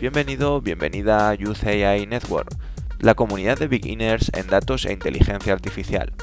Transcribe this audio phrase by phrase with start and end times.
[0.00, 2.48] Bienvenido, bienvenida a Youth AI Network,
[3.00, 6.14] la comunidad de beginners en datos e inteligencia artificial.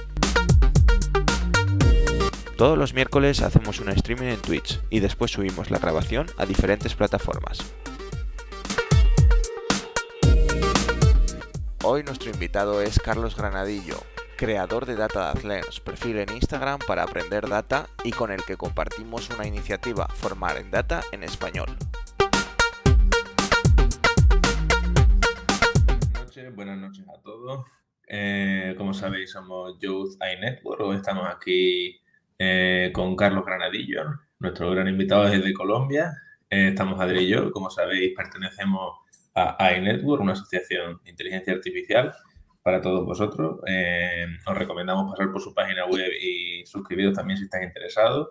[2.58, 6.96] Todos los miércoles hacemos un streaming en Twitch y después subimos la grabación a diferentes
[6.96, 7.60] plataformas.
[11.84, 14.04] Hoy nuestro invitado es Carlos Granadillo,
[14.38, 19.30] creador de Data Lens, perfil en Instagram para aprender data y con el que compartimos
[19.30, 21.78] una iniciativa Formar en Data en español.
[28.20, 30.82] Eh, como sabéis, somos Youth AI Network.
[30.82, 32.02] Hoy estamos aquí
[32.40, 34.06] eh, con Carlos Granadillo,
[34.40, 36.14] nuestro gran invitado desde Colombia.
[36.50, 37.52] Eh, estamos Adri y yo.
[37.52, 39.02] Como sabéis, pertenecemos
[39.36, 42.12] a AI Network, una asociación de inteligencia artificial
[42.64, 43.60] para todos vosotros.
[44.48, 48.30] os recomendamos pasar por su página web y suscribiros también si estáis interesados.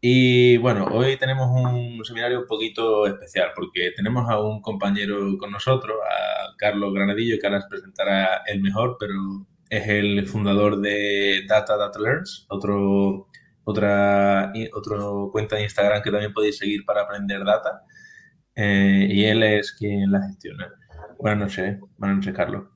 [0.00, 5.50] Y bueno, hoy tenemos un seminario un poquito especial porque tenemos a un compañero con
[5.50, 9.14] nosotros, a Carlos Granadillo, que ahora presentará el mejor, pero
[9.68, 13.26] es el fundador de Data Data Learns, otro,
[13.64, 17.82] otra otro cuenta de Instagram que también podéis seguir para aprender data.
[18.54, 20.68] Eh, y él es quien la gestiona.
[21.18, 22.68] Buenas noches, buenas noches, Carlos.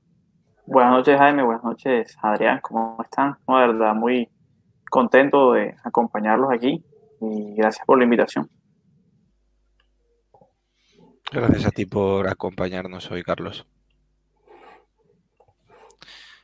[0.67, 1.45] Buenas noches, Jaime.
[1.45, 2.59] Buenas noches, Adrián.
[2.63, 3.37] ¿Cómo están?
[3.47, 4.29] de verdad, muy
[4.91, 6.85] contento de acompañarlos aquí
[7.23, 8.51] y gracias por la invitación.
[11.31, 13.67] Gracias a ti por acompañarnos hoy, Carlos.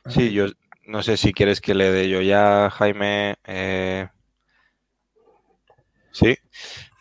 [0.07, 0.47] Sí, yo
[0.85, 3.35] no sé si quieres que le dé yo ya, Jaime.
[3.45, 4.07] Eh,
[6.11, 6.35] sí,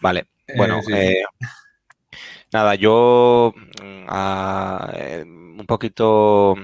[0.01, 0.29] vale.
[0.56, 1.23] Bueno, eh,
[2.53, 6.56] nada, yo mm, ah, eh, un poquito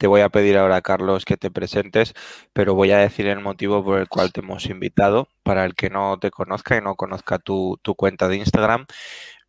[0.00, 2.14] te voy a pedir ahora, Carlos, que te presentes,
[2.54, 5.90] pero voy a decir el motivo por el cual te hemos invitado, para el que
[5.90, 8.86] no te conozca y no conozca tu, cuenta de Instagram.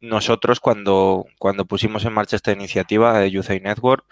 [0.01, 4.03] Nosotros cuando, cuando pusimos en marcha esta iniciativa de Youth Network,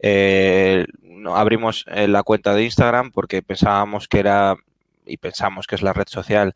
[0.00, 0.84] eh,
[1.32, 4.56] abrimos eh, la cuenta de Instagram porque pensábamos que era,
[5.06, 6.52] y pensamos que es la red social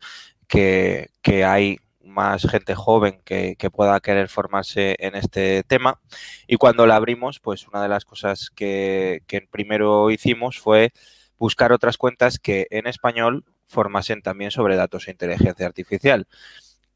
[0.47, 1.79] que, que hay
[2.11, 5.99] más gente joven que, pueda querer formarse en este tema.
[6.47, 10.91] Y cuando la abrimos, pues una de las cosas que, primero hicimos fue
[11.37, 16.27] buscar otras cuentas que en español formasen también sobre datos e inteligencia artificial.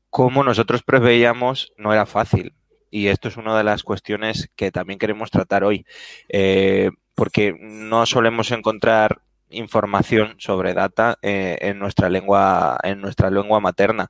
[0.10, 2.54] Como nosotros preveíamos, no era fácil.
[2.92, 5.86] Y esto es una de las cuestiones que también queremos tratar hoy.
[6.30, 9.22] Eh, porque no solemos encontrar
[9.58, 14.10] información sobre data eh, en nuestra lengua en nuestra lengua materna.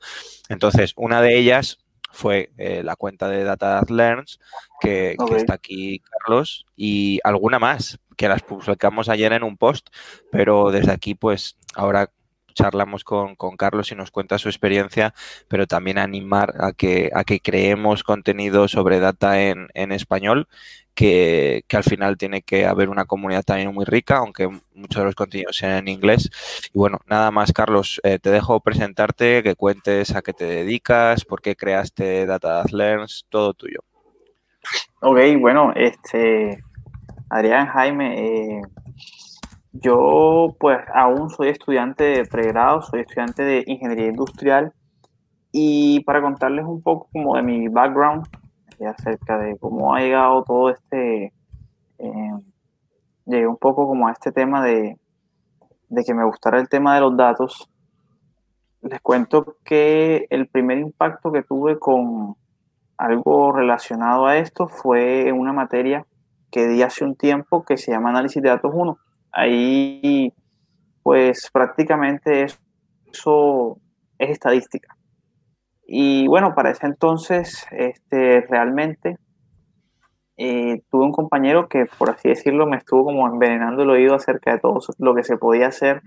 [0.50, 1.80] Entonces una de ellas
[2.12, 4.40] fue eh, la cuenta de Data Learns
[4.80, 9.90] que, que, está aquí Carlos y alguna más que las publicamos ayer en un post
[10.32, 12.10] pero desde aquí pues ahora
[12.56, 15.14] charlamos con, Carlos y nos cuenta su experiencia,
[15.48, 20.48] pero también animar a que, a que creemos contenido sobre data en, en español,
[20.96, 25.16] que, al final tiene que haber una comunidad también muy rica, aunque muchos de los
[25.16, 26.30] contenidos sean en inglés.
[26.74, 31.26] Y bueno, nada más, Carlos, eh, te dejo presentarte, que cuentes a qué te dedicas,
[31.26, 33.82] por qué creaste Data Learns, todo tuyo.
[35.02, 36.64] Ok, bueno, este,
[37.30, 38.62] Adrián, Jaime, eh,
[39.74, 44.74] yo pues aún soy estudiante de pregrado, soy estudiante de ingeniería industrial
[45.52, 48.26] y para contarles un poco como de mi background
[48.84, 51.34] acerca de cómo ha llegado todo este,
[52.00, 52.32] eh,
[53.26, 54.98] llegué un poco como a este tema de,
[55.90, 57.70] de que me gustara el tema de los datos.
[58.82, 62.36] Les cuento que el primer impacto que tuve con
[62.98, 66.06] algo relacionado a esto fue en una materia
[66.52, 68.98] que di hace un tiempo que se llama análisis de datos 1
[69.38, 70.32] Ahí,
[71.04, 72.46] pues prácticamente
[73.12, 73.78] eso
[74.18, 74.95] es estadística.
[75.88, 79.18] Y bueno, para ese entonces, este, realmente
[80.38, 84.54] eh, tuve un compañero que, por así decirlo, me estuvo como envenenando el oído acerca
[84.54, 86.02] de todo lo que se podía hacer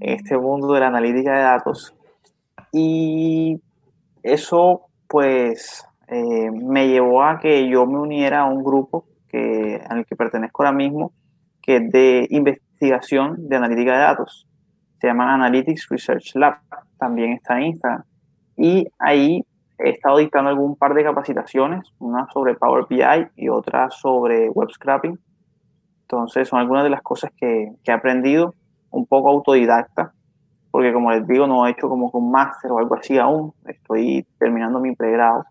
[0.00, 1.94] en este mundo de la analítica de datos.
[2.72, 3.60] Y
[4.22, 10.04] eso, pues, eh, me llevó a que yo me uniera a un grupo que, al
[10.06, 11.12] que pertenezco ahora mismo,
[11.62, 14.46] que es de investigación de analítica de datos.
[15.00, 16.58] Se llama Analytics Research Lab.
[16.98, 18.04] También está en Instagram.
[18.62, 19.42] Y ahí
[19.78, 24.68] he estado dictando algún par de capacitaciones, una sobre Power BI y otra sobre web
[24.70, 25.18] scrapping.
[26.02, 28.54] Entonces son algunas de las cosas que, que he aprendido
[28.90, 30.12] un poco autodidacta,
[30.70, 33.54] porque como les digo, no he hecho como un máster o algo así aún.
[33.66, 35.46] Estoy terminando mi pregrado.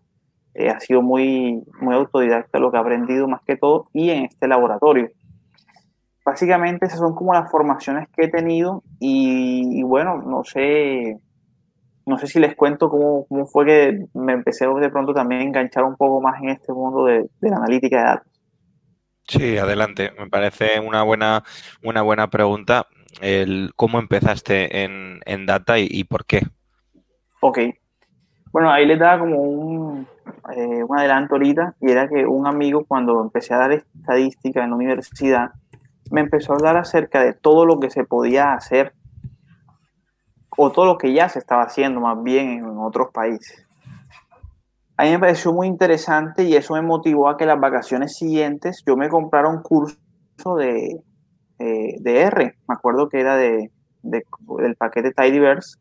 [0.54, 4.26] Eh, ha sido muy, muy autodidacta lo que he aprendido más que todo y en
[4.26, 5.10] este laboratorio
[6.24, 11.18] básicamente esas son como las formaciones que he tenido y, bueno, no sé
[12.06, 15.44] no sé si les cuento cómo, cómo, fue que me empecé de pronto también a
[15.44, 18.30] enganchar un poco más en este mundo de, de la analítica de datos.
[19.28, 20.10] Sí, adelante.
[20.18, 21.44] Me parece una buena,
[21.84, 22.86] una buena pregunta.
[23.20, 26.42] El, ¿Cómo empezaste en, en Data y, y, por qué?
[27.40, 27.58] Ok.
[28.50, 30.08] Bueno, ahí les daba como un,
[30.56, 34.70] eh, un adelanto ahorita y era que un amigo cuando empecé a dar estadística en
[34.70, 35.50] la universidad
[36.10, 38.94] me empezó a hablar acerca de todo lo que se podía hacer
[40.62, 43.66] o todo lo que ya se estaba haciendo más bien en otros países.
[44.98, 48.82] A mí me pareció muy interesante y eso me motivó a que las vacaciones siguientes
[48.86, 49.96] yo me comprara un curso
[50.58, 51.00] de,
[51.58, 52.58] eh, de R.
[52.68, 53.70] Me acuerdo que era de,
[54.02, 54.22] de,
[54.58, 55.78] del paquete Tidyverse.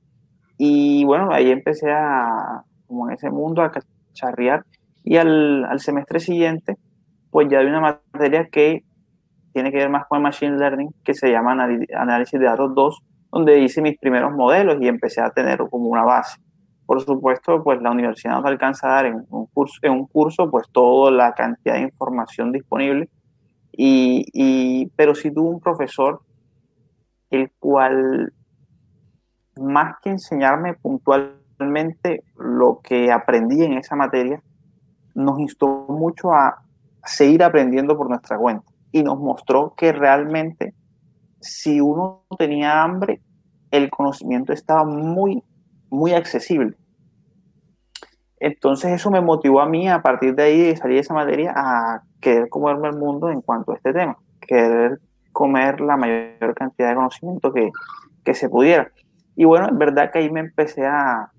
[0.58, 3.74] Y bueno, ahí empecé a, como en ese mundo, a
[4.14, 4.64] charrear.
[5.04, 6.78] Y al, al semestre siguiente,
[7.32, 8.86] pues ya hay una materia que
[9.52, 13.04] tiene que ver más con el Machine Learning, que se llama Análisis de Datos 2,
[13.32, 16.40] donde hice mis primeros modelos y empecé a tener como una base.
[16.86, 20.50] Por supuesto, pues la universidad nos alcanza a dar en un curso, en un curso
[20.50, 23.10] pues toda la cantidad de información disponible,
[23.72, 26.22] y, pero sí tuve un profesor
[27.30, 28.34] el cual,
[29.56, 34.42] más que enseñarme puntualmente lo que aprendí en esa materia,
[35.14, 36.64] nos instó mucho a
[37.06, 40.74] seguir aprendiendo por nuestra cuenta y nos mostró que realmente
[41.42, 43.22] si uno tenía hambre,
[43.72, 45.44] el conocimiento estaba muy,
[45.90, 46.76] muy accesible.
[48.40, 51.54] Entonces eso me motivó a mí a partir de ahí de salir de esa materia
[51.56, 55.00] a querer comerme el mundo en cuanto a este tema, querer
[55.32, 57.72] comer la mayor cantidad de conocimiento que,
[58.24, 58.92] que se pudiera.
[59.36, 61.32] Y bueno, es verdad que ahí me empecé a,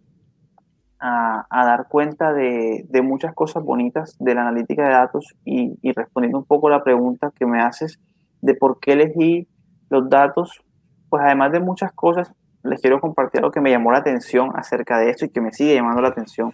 [0.98, 5.92] a, dar cuenta de, de, muchas cosas bonitas de la analítica de datos y, y
[5.92, 7.98] respondiendo un poco la pregunta que me haces
[8.42, 9.48] de por qué elegí
[9.90, 10.62] los datos,
[11.10, 12.32] pues además de muchas cosas,
[12.62, 15.52] les quiero compartir algo que me llamó la atención acerca de esto y que me
[15.52, 16.52] sigue llamando la atención.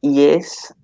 [0.00, 0.74] Y es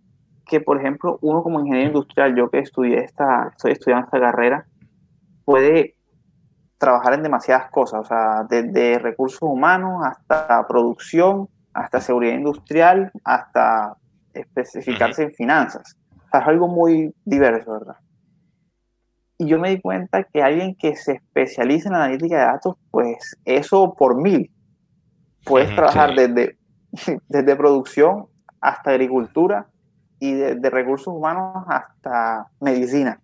[0.46, 4.67] que, por ejemplo, uno como ingeniero industrial, yo que estudié esta, estoy estudiando esta carrera,
[5.44, 5.96] puede
[6.79, 13.96] trabajar en demasiadas cosas, o sea, desde recursos humanos hasta producción, hasta seguridad industrial, hasta
[14.32, 15.96] especificarse en finanzas.
[16.17, 17.96] O sea, es algo muy diverso, ¿verdad?
[19.38, 23.37] Y yo me di cuenta que alguien que se especializa en analítica de datos, pues
[23.44, 24.50] eso por mil.
[25.44, 26.17] Puedes trabajar sí.
[26.17, 26.58] desde,
[27.29, 28.26] desde producción
[28.61, 29.69] hasta agricultura
[30.19, 33.20] y desde recursos humanos hasta medicina.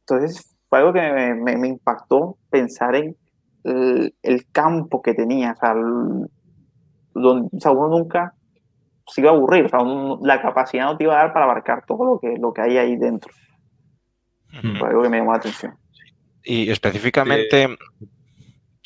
[0.00, 3.16] Entonces fue algo que me, me, me impactó pensar en
[3.64, 5.52] el, el, campo que tenía.
[5.52, 6.30] O sea, el,
[7.14, 8.34] donde, o sea, uno nunca
[9.06, 9.66] se iba a aburrir.
[9.66, 9.80] O sea,
[10.22, 12.78] la capacidad no te iba a dar para abarcar todo lo que, lo que hay
[12.78, 13.32] ahí dentro.
[14.78, 15.76] Fue algo que me llamó la atención.
[16.42, 17.78] Y específicamente, eh,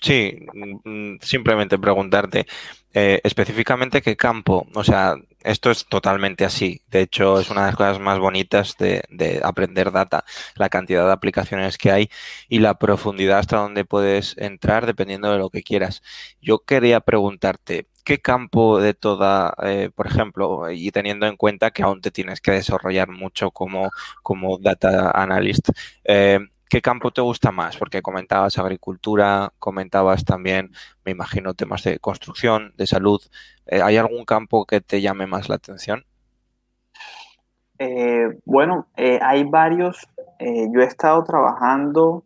[0.03, 0.39] sí,
[0.85, 2.47] mm, simplemente preguntarte,
[2.93, 6.83] eh, específicamente qué campo, o sea, esto es totalmente así.
[6.89, 10.25] De hecho, es una de las cosas más bonitas de, de, aprender data,
[10.57, 12.11] la cantidad de aplicaciones que hay
[12.49, 16.03] y la profundidad hasta donde puedes entrar dependiendo de lo que quieras.
[16.41, 21.83] Yo quería preguntarte, ¿qué campo de toda, eh, por ejemplo, y teniendo en cuenta que
[21.83, 23.91] aún te tienes que desarrollar mucho como,
[24.23, 25.71] como data analyst,
[26.05, 27.77] eh, ¿qué campo te gusta más?
[27.77, 30.71] Porque comentabas agricultura, comentabas también,
[31.05, 33.21] me imagino, temas de construcción, de salud.
[33.67, 36.05] Eh, ¿Hay algún campo que te llame más la atención?
[38.47, 40.09] Bueno, hay varios.
[40.41, 42.25] yo he estado trabajando,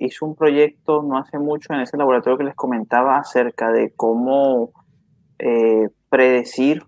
[0.00, 4.70] hice un proyecto no hace mucho en ese laboratorio que les comentaba acerca de cómo
[6.08, 6.82] predecir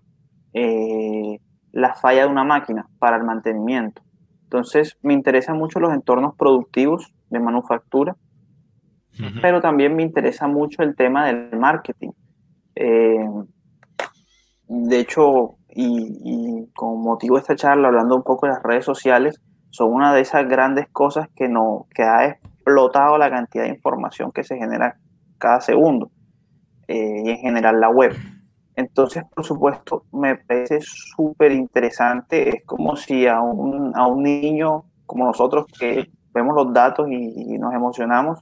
[1.71, 4.01] la falla de una máquina para el mantenimiento.
[4.47, 8.15] Entonces, me interesan mucho los entornos productivos de manufactura,
[9.19, 9.41] uh -huh.
[9.41, 12.11] pero también me interesa mucho el tema del marketing.
[12.75, 13.29] Eh,
[14.69, 18.85] de hecho, y, y, con motivo de esta charla, hablando un poco de las redes
[18.85, 23.69] sociales, son una de esas grandes cosas que, no, que ha explotado la cantidad de
[23.69, 24.97] información que se genera
[25.37, 26.11] cada segundo,
[26.87, 28.13] eh, y en general la web.
[28.75, 32.49] Entonces, por supuesto, me parece súper interesante.
[32.49, 37.53] Es como si a un, a un, niño como nosotros que vemos los datos y,
[37.55, 38.39] y nos emocionamos,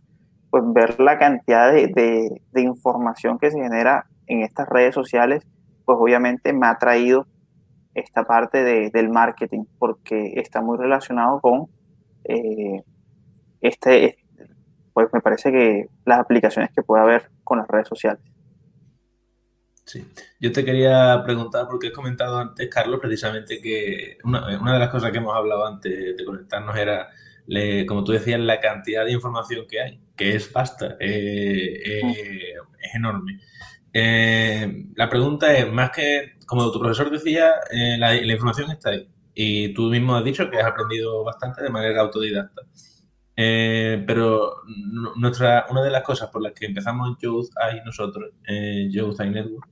[0.49, 5.47] pues ver la cantidad de, de, de, información que se genera en estas redes sociales,
[5.85, 7.27] pues obviamente me ha traído
[7.93, 11.67] esta parte de, del marketing, porque está muy relacionado con
[12.25, 12.83] eh,
[13.61, 14.17] este,
[14.93, 18.21] pues me parece que las aplicaciones que puede haber con las redes sociales.
[19.85, 20.03] Sí,
[20.39, 24.89] yo te quería preguntar, porque has comentado antes, Carlos, precisamente que una, una de las
[24.89, 27.09] cosas que hemos hablado antes de conectarnos era,
[27.45, 32.55] le, como tú decías, la cantidad de información que hay, que es vasta, eh, eh,
[32.81, 33.39] es enorme.
[33.97, 39.07] Eh, la pregunta es, más que, como tu profesor decía, eh, la, información está ahí.
[39.33, 42.63] Y tú mismo has dicho que has aprendido bastante de manera autodidacta.
[43.37, 44.61] Eh, pero
[45.17, 48.31] nuestra, una de las cosas por las que empezamos Youth AI nosotros,
[48.89, 49.67] Youth AI Network,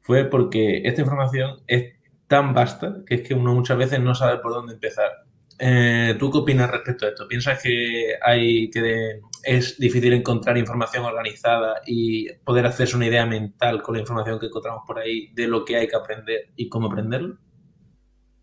[0.00, 1.94] fue porque esta información es
[2.26, 5.10] tan vasta que es que uno muchas veces no sabe por dónde empezar.
[5.58, 7.28] Eh, ¿Tú qué opinas respecto a esto?
[7.28, 13.82] ¿Piensas que hay que es difícil encontrar información organizada y poder hacerse una idea mental
[13.82, 16.86] con la información que encontramos por ahí de lo que hay que aprender y cómo
[16.86, 17.36] aprenderlo?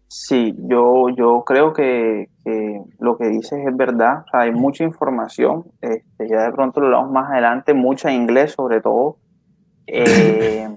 [0.10, 2.30] Sí, yo, yo creo que,
[3.00, 4.24] lo que dices es verdad.
[4.32, 5.66] hay mucha información.
[5.82, 9.18] Este, ya de pronto lo hablamos más adelante, mucha inglés sobre todo.
[9.86, 10.70] Eh,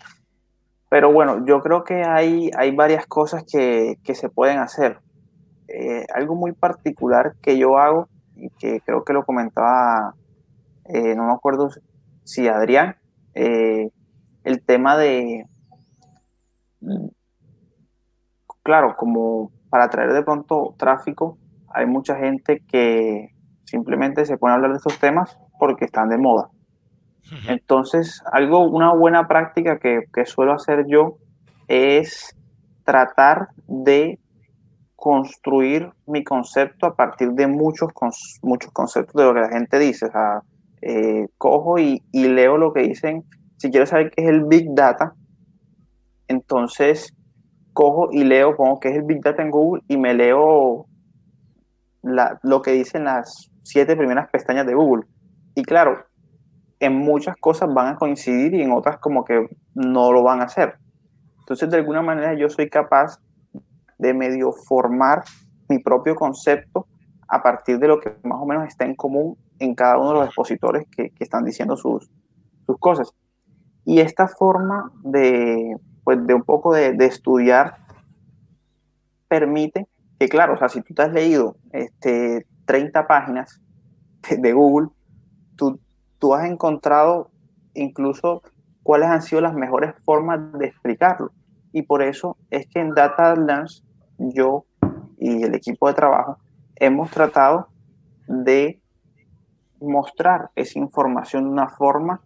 [0.90, 4.98] pero bueno, yo creo que hay, hay varias cosas que, que se pueden hacer.
[5.68, 10.14] Eh, algo muy particular que yo hago y que creo que lo comentaba,
[10.84, 11.70] eh, no me acuerdo
[12.24, 12.96] si Adrián,
[13.34, 15.46] el tema de,
[18.70, 21.38] claro, como para traer de pronto tráfico,
[21.74, 23.30] hay mucha gente que
[23.64, 26.50] simplemente se pone a hablar de estos temas porque están de moda.
[27.48, 31.16] Entonces, algo, una buena práctica que, que suelo hacer yo
[31.66, 32.36] es
[32.84, 34.20] tratar de
[34.94, 37.90] construir mi concepto a partir de muchos,
[38.42, 40.06] muchos conceptos de lo que la gente dice.
[40.06, 40.42] O sea,
[40.80, 43.24] eh, cojo y, leo lo que dicen.
[43.56, 45.14] Si quiero saber qué es el Big Data,
[46.28, 47.12] entonces
[47.72, 50.86] cojo y leo, pongo qué es el Big Data en Google y me leo
[52.02, 55.04] lo que dicen las siete primeras pestañas de Google.
[55.54, 56.04] Y claro,
[56.78, 60.44] en muchas cosas van a coincidir y en otras como que no lo van a
[60.44, 60.78] hacer.
[61.40, 63.20] Entonces, de alguna manera yo soy capaz
[63.98, 65.24] de medio formar
[65.68, 66.86] mi propio concepto
[67.28, 70.14] a partir de lo que más o menos está en común en cada uno de
[70.14, 72.10] los expositores que, están diciendo sus,
[72.66, 73.12] sus, cosas.
[73.84, 75.76] Y esta forma de,
[76.10, 77.76] pues, de un poco de, estudiar
[79.28, 79.86] permite
[80.18, 83.60] que, claro, o sea, si tú te has leído este, 30 páginas
[84.28, 84.88] de, Google,
[85.54, 85.78] tú,
[86.18, 87.30] tú has encontrado
[87.74, 88.42] incluso
[88.82, 91.30] cuáles han sido las mejores formas de explicarlo.
[91.72, 93.84] Y por eso es que en Data Learns
[94.18, 94.64] yo
[95.16, 96.38] y el equipo de trabajo
[96.74, 97.68] hemos tratado
[98.26, 98.80] de
[99.80, 102.20] mostrar esa información de una forma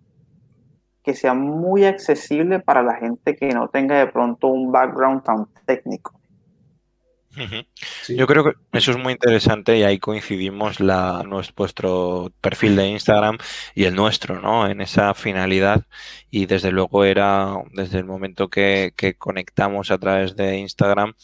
[1.05, 5.47] que sea muy accesible para la gente que no tenga de pronto un background tan
[5.67, 6.19] técnico.
[8.09, 13.39] Yo creo que eso es muy interesante y ahí coincidimos la, nuestro perfil de Instagram
[13.75, 14.69] y el nuestro, ¿no?
[14.69, 15.85] En esa finalidad
[16.31, 21.15] y desde luego era desde el momento que, que conectamos a través de Instagram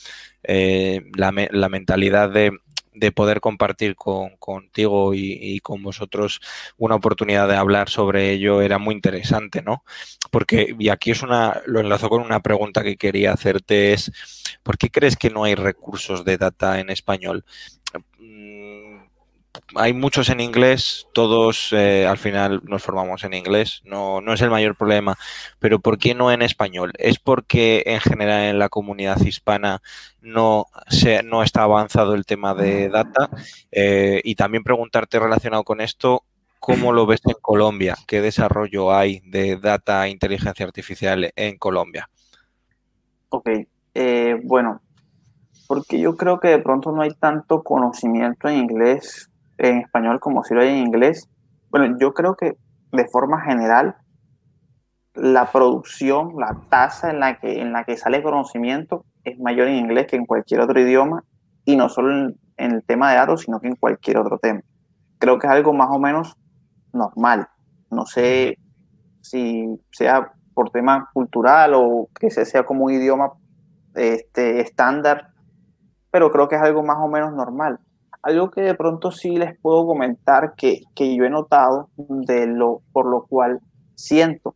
[0.43, 2.53] eh, la, la, mentalidad de,
[2.92, 6.40] de poder compartir con, contigo y, con vosotros
[6.76, 9.85] una oportunidad de hablar sobre ello era muy interesante, ¿no?
[10.30, 14.12] Porque, y aquí es una, lo enlazo con una pregunta que quería hacerte es,
[14.62, 17.44] ¿por qué crees que no hay recursos de data en español?
[19.76, 24.40] Hay muchos en inglés, todos eh, al final nos formamos en inglés, no, no es
[24.40, 25.16] el mayor problema,
[25.59, 26.92] pero ¿por qué no en español?
[26.99, 29.83] ¿Es porque en general en la comunidad hispana
[30.21, 33.30] no, se, no está avanzado el tema de data?
[33.71, 36.25] Eh, y también preguntarte relacionado con esto,
[36.59, 37.97] ¿cómo lo ves en Colombia?
[38.07, 42.09] ¿Qué desarrollo hay de data e inteligencia artificial en Colombia?
[43.30, 43.49] Ok,
[43.95, 44.80] eh, bueno,
[45.69, 49.30] porque yo creo que de pronto no hay tanto conocimiento en inglés
[49.61, 51.29] en español como si lo hay en inglés.
[51.71, 52.57] Bueno, yo creo que
[52.93, 53.97] de forma general
[55.14, 59.76] la producción, la tasa en la que, en la que sale conocimiento es mayor en
[59.76, 61.25] inglés que en cualquier otro idioma
[61.64, 64.61] y no solo en, el tema de datos, sino que en cualquier otro tema.
[65.19, 66.37] Creo que es algo más o menos
[66.93, 67.49] normal.
[67.90, 68.59] No sé
[69.23, 73.33] si sea por tema cultural o que sea como un idioma
[73.95, 75.33] este, estándar,
[76.11, 77.79] pero creo que es algo más o menos normal.
[78.23, 82.83] Algo que de pronto sí les puedo comentar que, que yo he notado, de lo,
[82.93, 83.61] por lo cual
[83.95, 84.55] siento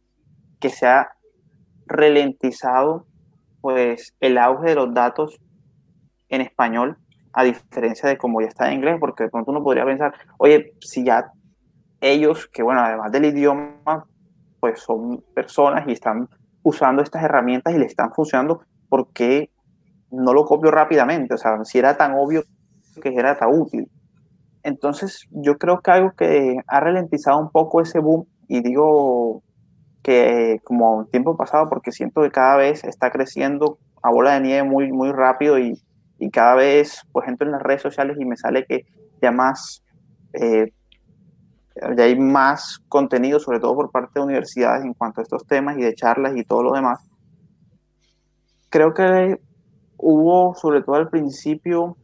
[0.61, 1.09] que se ha
[1.87, 3.07] ralentizado
[3.61, 5.41] pues, el auge de los datos
[6.29, 6.99] en español,
[7.33, 10.75] a diferencia de como ya está en inglés, porque de pronto uno podría pensar, oye,
[10.81, 11.33] si ya
[12.01, 14.07] ellos, que bueno, además del idioma,
[14.61, 16.29] pues son personas y están
[16.63, 19.51] usando estas herramientas y le están funcionando, ¿por qué
[20.11, 21.35] no lo copio rápidamente?
[21.35, 22.45] O sea, si era tan obvio
[23.01, 23.91] que era tan útil.
[24.63, 29.43] Entonces, yo creo que algo que ha ralentizado un poco ese boom, y digo
[30.03, 34.69] que como tiempo pasado, porque siento que cada vez está creciendo a bola de nieve
[34.69, 35.81] muy, muy rápido y,
[36.19, 38.85] y cada vez pues entro en las redes sociales y me sale que
[39.23, 39.83] ya más
[40.35, 40.73] eh,
[41.97, 45.77] ya hay más contenido, sobre todo por parte de universidades en cuanto a estos temas
[45.77, 47.01] y de charlas y todo lo demás.
[48.69, 49.41] Creo que
[49.97, 51.97] hubo, sobre todo al principio,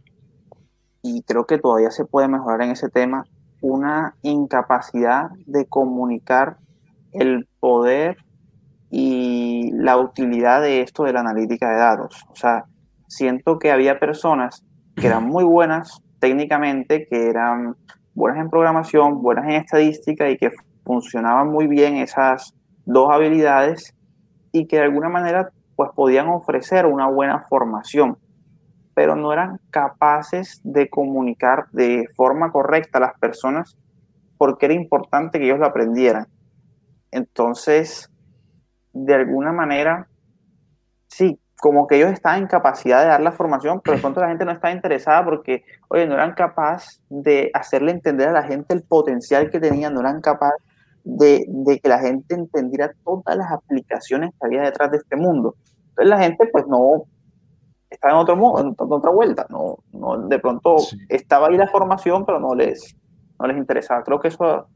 [1.03, 3.25] y creo que todavía se puede mejorar en ese tema,
[3.61, 6.57] una incapacidad de comunicar
[7.13, 8.17] el poder
[8.91, 12.25] y la utilidad de esto de la analítica de datos.
[12.31, 12.65] O sea,
[13.07, 14.65] siento que había personas
[14.97, 17.77] que eran muy buenas técnicamente, que eran
[18.15, 20.51] buenas en programación, buenas en estadística y que
[20.85, 22.55] funcionaban muy bien esas
[22.85, 23.95] dos habilidades
[24.53, 28.19] y que de alguna manera pues podían ofrecer una buena formación,
[29.01, 33.75] pero no eran capaces de comunicar de forma correcta a las personas
[34.37, 36.27] porque era importante que ellos lo aprendieran.
[37.11, 38.11] Entonces,
[38.93, 40.07] de alguna manera,
[41.07, 44.29] sí, como que ellos estaban en capacidad de dar la formación, pero de pronto la
[44.29, 48.75] gente no estaba interesada porque, oye, no eran capaces de hacerle entender a la gente
[48.75, 50.63] el potencial que tenían, no eran capaces
[51.05, 55.55] de, de, que la gente entendiera todas las aplicaciones que había detrás de este mundo.
[55.89, 57.07] Entonces la gente pues no
[57.91, 60.77] estaba en otro mundo, en otra vuelta, no, no de pronto
[61.09, 62.97] estaba ahí la formación, pero no les,
[63.39, 64.03] no les interesaba.
[64.03, 64.67] Creo que eso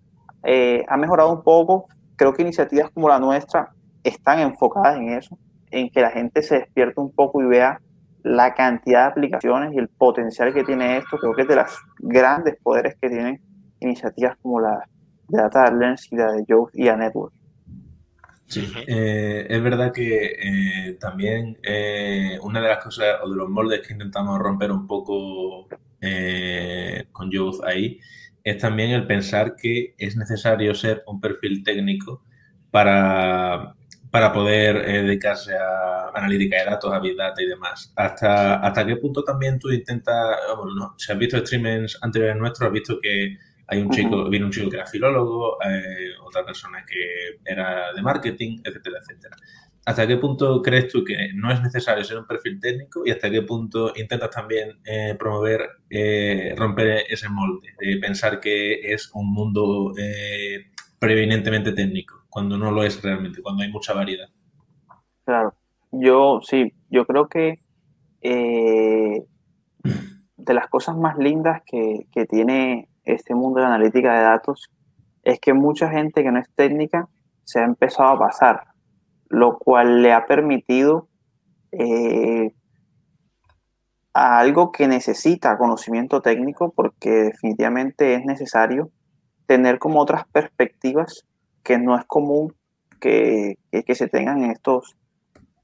[0.43, 5.39] eh, ha mejorado un poco, creo que iniciativas como la nuestra están enfocadas en eso
[5.71, 7.81] en que la gente se despierte un poco y vea
[8.23, 11.19] la cantidad de aplicaciones y el potencial que tiene esto.
[11.19, 13.41] Creo que es de los grandes poderes que tienen
[13.81, 14.85] iniciativas como la
[15.29, 17.33] de Data Lens y la de Youth y a Network.
[18.55, 23.49] Sí, eh, es verdad que eh, también eh, una de las cosas o de los
[23.49, 25.69] moldes que intentamos romper un poco
[27.13, 27.99] con Youth ahí
[28.43, 32.23] es también el pensar que es necesario ser un perfil técnico
[32.71, 33.75] para
[34.15, 37.93] para poder eh, dedicarse a analítica de datos, a Big Data y demás.
[37.97, 42.73] ¿Hasta, hasta qué punto también tú intentas, bueno, si has visto streamings anteriores nuestros, has
[42.73, 47.41] visto que hay un chico, viene un chico que era filólogo, eh, otra persona que
[47.45, 49.37] era de marketing, etcétera, etcétera.
[49.87, 53.31] ¿Hasta qué punto crees tú que no es necesario ser un perfil técnico y hasta
[53.31, 55.69] qué punto intentas también eh, promover,
[56.57, 59.93] romper ese molde de pensar que es un mundo
[60.99, 62.25] preeminentemente técnico?
[62.35, 64.27] cuando no lo es realmente, cuando hay mucha variedad.
[65.25, 65.55] Claro,
[65.93, 67.61] yo sí, yo creo que
[68.23, 69.25] eh,
[70.37, 74.71] de las cosas más lindas que, que, tiene este mundo de analítica de datos
[75.23, 77.09] es que mucha gente que no es técnica
[77.45, 78.69] se ha empezado a pasar,
[79.29, 81.09] lo cual le ha permitido
[81.73, 82.55] eh,
[84.13, 88.91] a algo que necesita conocimiento técnico porque definitivamente es necesario
[89.47, 91.25] tener como otras perspectivas
[91.63, 92.55] que no es común
[93.01, 94.97] que, que, se tengan en estos,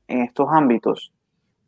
[0.09, 1.12] en estos ámbitos.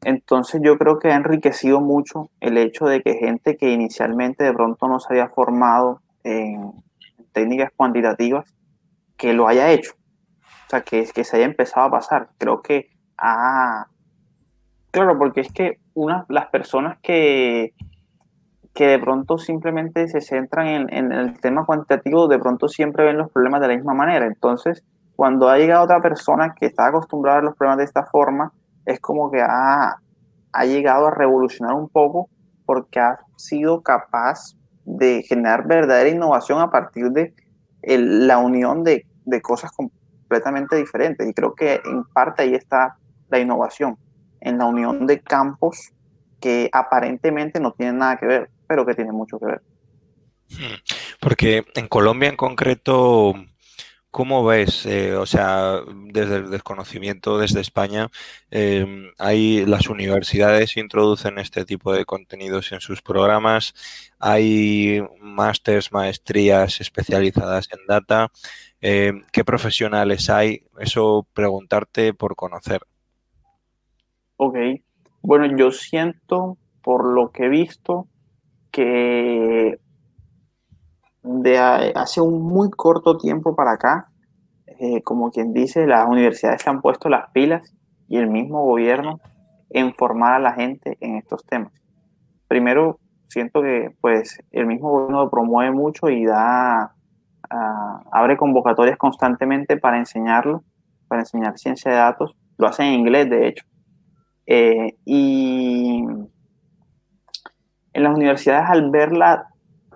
[0.04, 4.52] Entonces yo creo que ha enriquecido mucho el hecho de que gente que inicialmente de
[4.52, 6.72] pronto no se había formado en
[7.32, 8.54] técnicas cuantitativas,
[9.16, 9.92] que lo haya hecho.
[10.66, 12.30] O sea, que, que se haya empezado a pasar.
[12.38, 13.86] Creo que ah,
[14.90, 17.74] claro, porque es que una, las personas que,
[18.74, 23.30] que de pronto simplemente se centran en, el tema cuantitativo, de pronto siempre ven los
[23.30, 24.26] problemas de la misma manera.
[24.26, 24.84] Entonces,
[25.16, 28.52] cuando ha llegado otra persona que está acostumbrada a los problemas de esta forma,
[28.86, 29.96] es como que ha,
[30.52, 32.28] ha llegado a revolucionar un poco
[32.66, 37.34] porque ha sido capaz de generar verdadera innovación a partir de
[37.82, 41.28] la unión de, de cosas completamente diferentes.
[41.28, 42.96] Y creo que en parte ahí está
[43.28, 43.96] la innovación,
[44.40, 45.92] en la unión de campos
[46.40, 49.62] que aparentemente no tienen nada que ver pero que tiene mucho que ver.
[51.20, 53.34] Porque en Colombia en concreto,
[54.12, 54.86] ¿cómo ves?
[54.86, 55.80] Eh, o sea,
[56.12, 58.10] desde el desconocimiento, desde España,
[58.50, 63.74] eh, hay las universidades introducen este tipo de contenidos en sus programas,
[64.20, 68.30] hay másters, maestrías especializadas en data.
[68.82, 70.62] Eh, ¿Qué profesionales hay?
[70.78, 72.82] Eso preguntarte por conocer.
[74.36, 74.56] Ok,
[75.22, 78.08] bueno, yo siento, por lo que he visto,
[78.70, 79.78] que
[81.22, 84.08] de hace un muy corto tiempo para acá,
[84.66, 87.74] eh, como quien dice, las universidades se han puesto las pilas
[88.08, 89.20] y el mismo gobierno
[89.70, 91.72] en formar a la gente en estos temas.
[92.48, 96.94] Primero, siento que pues el mismo gobierno promueve mucho y da,
[97.50, 100.64] ah, abre convocatorias constantemente para enseñarlo,
[101.08, 102.36] para enseñar ciencia de datos.
[102.58, 103.64] Lo hacen en inglés, de hecho.
[104.46, 106.04] Eh, y
[107.94, 109.51] en las universidades, al ver la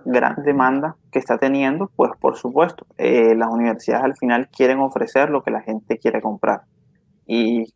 [0.07, 5.31] gran demanda que está teniendo, pues por supuesto, eh, las universidades al final quieren ofrecer
[5.31, 6.63] lo que la gente quiere comprar
[7.27, 7.75] y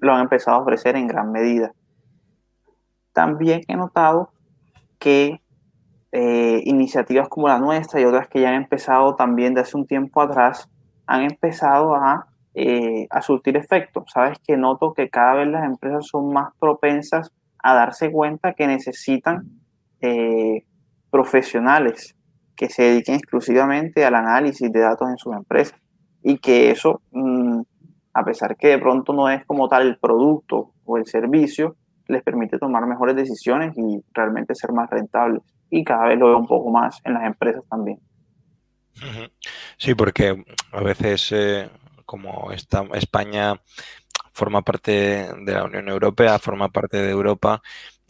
[0.00, 1.72] lo han empezado a ofrecer en gran medida.
[3.12, 4.30] También he notado
[4.98, 5.40] que
[6.12, 9.86] eh, iniciativas como la nuestra y otras que ya han empezado también de hace un
[9.86, 10.68] tiempo atrás,
[11.06, 14.04] han empezado a, eh, a surtir efecto.
[14.12, 18.66] Sabes que noto que cada vez las empresas son más propensas a darse cuenta que
[18.66, 19.60] necesitan
[20.00, 20.64] eh,
[21.10, 22.16] profesionales
[22.56, 25.78] que se dediquen exclusivamente al análisis de datos en sus empresas
[26.22, 27.60] y que eso, mm,
[28.12, 32.22] a pesar que de pronto no es como tal el producto o el servicio, les
[32.22, 35.42] permite tomar mejores decisiones y realmente ser más rentables.
[35.70, 37.98] Y cada vez lo veo un poco más en las empresas también.
[39.78, 41.70] Sí, porque a veces, eh,
[42.04, 43.54] como está, España
[44.32, 47.62] forma parte de la Unión Europea, forma parte de Europa,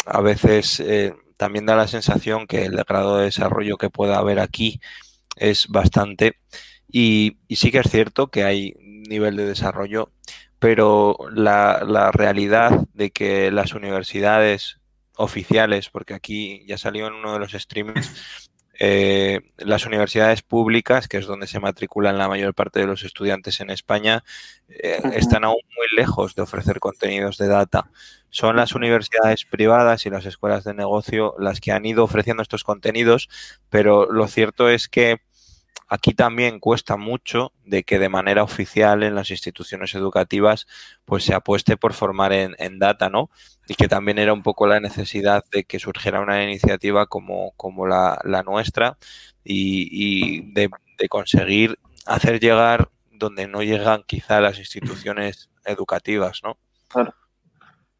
[0.07, 4.41] a veces eh, también da la sensación que el grado de desarrollo que pueda haber
[4.41, 4.81] aquí
[5.37, 6.37] es bastante.
[6.93, 10.13] Y, sí que es cierto que hay nivel de desarrollo,
[10.59, 14.81] pero la, la, realidad de que las universidades
[15.17, 18.50] oficiales, porque aquí ya salió en uno de los streamings,
[18.83, 23.61] eh, las universidades públicas, que es donde se matriculan la mayor parte de los estudiantes
[23.61, 24.25] en España,
[24.71, 27.91] eh, están aún muy lejos de ofrecer contenidos de data.
[28.31, 32.65] Son las universidades privadas y las escuelas de negocio las que han ido ofreciendo estos
[32.65, 33.29] contenidos,
[33.69, 35.21] pero lo cierto es que
[35.93, 40.69] Aquí también cuesta mucho de que de manera oficial en las instituciones educativas
[41.05, 43.29] pues se apueste por formar en, data, ¿no?
[43.67, 47.89] Y que también era un poco la necesidad de que surgiera una iniciativa como, como
[47.89, 48.99] la, nuestra
[49.43, 50.71] y, de,
[51.09, 51.77] conseguir
[52.07, 56.57] hacer llegar donde no llegan quizá las instituciones educativas, ¿no?
[56.87, 57.17] Claro.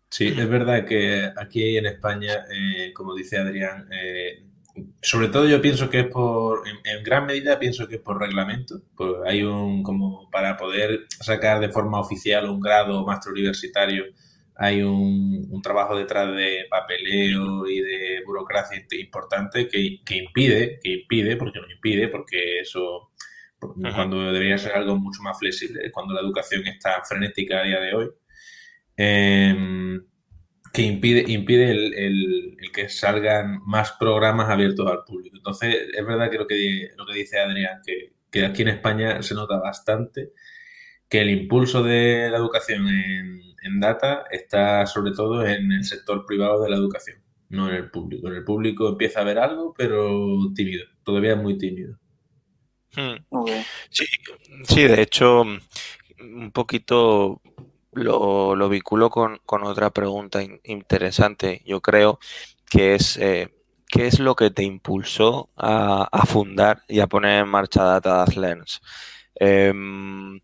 [0.09, 4.45] Sí, es verdad que aquí en España, eh, como dice Adrián, eh,
[5.03, 8.83] sobre todo yo pienso que es por, en, gran medida pienso que es por reglamento,
[8.97, 14.05] pues hay un, como para poder sacar de forma oficial un grado máster universitario,
[14.57, 21.61] hay un, trabajo detrás de papeleo y de burocracia importante que, impide, que impide, porque
[21.61, 23.11] no impide, porque eso,
[23.59, 27.95] cuando debería ser algo mucho más flexible, cuando la educación está frenética a día de
[27.95, 28.11] hoy,
[28.97, 30.01] eh,
[30.73, 35.37] que impide, impide el, que salgan más programas abiertos al público.
[35.37, 39.23] Entonces, es verdad que lo que, lo que dice Adrián, que, que aquí en España
[39.23, 40.33] se nota bastante
[41.09, 46.25] que el impulso de la educación en, en, data está sobre todo en el sector
[46.25, 48.29] privado de la educación, no en el público.
[48.29, 51.99] En el público empieza a haber algo, pero tímido, todavía muy tímido.
[52.95, 53.17] Hmm.
[53.91, 54.05] Sí,
[54.65, 55.45] sí, de hecho,
[56.21, 57.41] un poquito
[57.93, 62.19] lo, lo vinculo con, otra pregunta interesante, yo creo,
[62.69, 63.49] que es eh,
[63.91, 68.81] ¿qué es lo que te impulsó a, fundar y a poner en marcha Data Lens?
[69.35, 70.41] Em,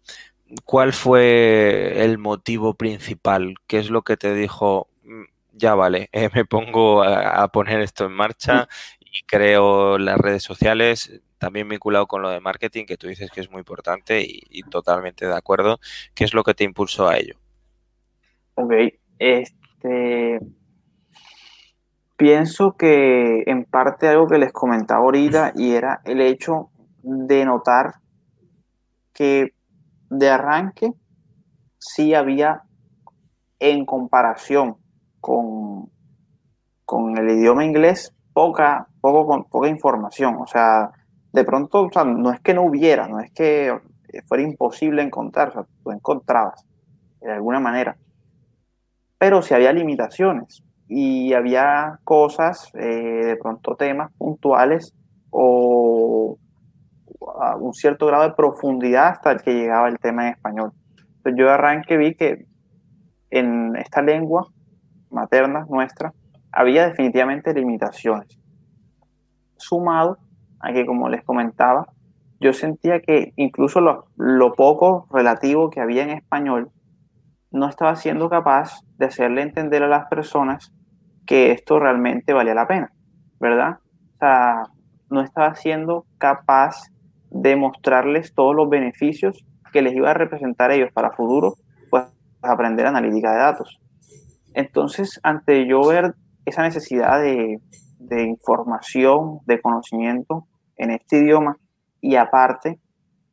[0.64, 3.54] ¿Cuál fue el motivo principal?
[3.66, 8.06] ¿Qué es lo que te dijo, mm, ya vale, eh, me pongo a, poner esto
[8.06, 8.68] en marcha
[9.00, 13.40] y creo las redes sociales, también vinculado con lo de marketing, que tú dices que
[13.40, 15.78] es muy importante y, totalmente de acuerdo.
[16.14, 17.36] ¿Qué es lo que te impulsó a ello?
[18.54, 18.72] Ok,
[19.18, 20.40] este,
[22.16, 26.70] pienso que en parte algo que les comentaba ahorita y era el hecho
[27.02, 27.96] de notar
[29.12, 29.52] que
[30.08, 30.92] de arranque
[31.78, 32.62] sí había
[33.58, 34.76] en comparación
[35.20, 35.90] con,
[36.84, 40.36] con el idioma inglés poca, poco, poca información.
[40.40, 40.90] O sea,
[41.36, 43.78] de pronto, no es que no hubiera, no es que
[44.26, 46.64] fuera imposible encontrar, o sea, tú encontrabas
[47.20, 47.98] de alguna manera.
[49.18, 54.94] Pero sí había limitaciones y había cosas, eh, de pronto temas puntuales
[55.28, 56.38] o
[57.60, 60.72] un cierto grado de profundidad hasta el que llegaba el tema en español.
[61.18, 62.46] Entonces yo de arranque vi que
[63.28, 64.46] en esta lengua
[65.10, 66.14] materna nuestra
[66.50, 68.38] había definitivamente limitaciones.
[69.58, 70.16] Sumado
[70.60, 71.86] a como les comentaba,
[72.40, 76.70] yo sentía que incluso lo, lo poco relativo que había en español
[77.50, 80.72] no estaba siendo capaz de hacerle entender a las personas
[81.26, 82.92] que esto realmente valía la pena,
[83.40, 83.78] ¿verdad?
[84.14, 84.62] O sea,
[85.10, 86.90] no estaba siendo capaz
[87.30, 91.54] de mostrarles todos los beneficios que les iba a representar a ellos para futuro,
[91.90, 92.04] pues
[92.42, 93.80] aprender analítica de datos.
[94.54, 96.14] Entonces, ante yo ver
[96.44, 97.60] esa necesidad de,
[98.08, 101.56] de información, de conocimiento, en este idioma
[102.00, 102.78] y aparte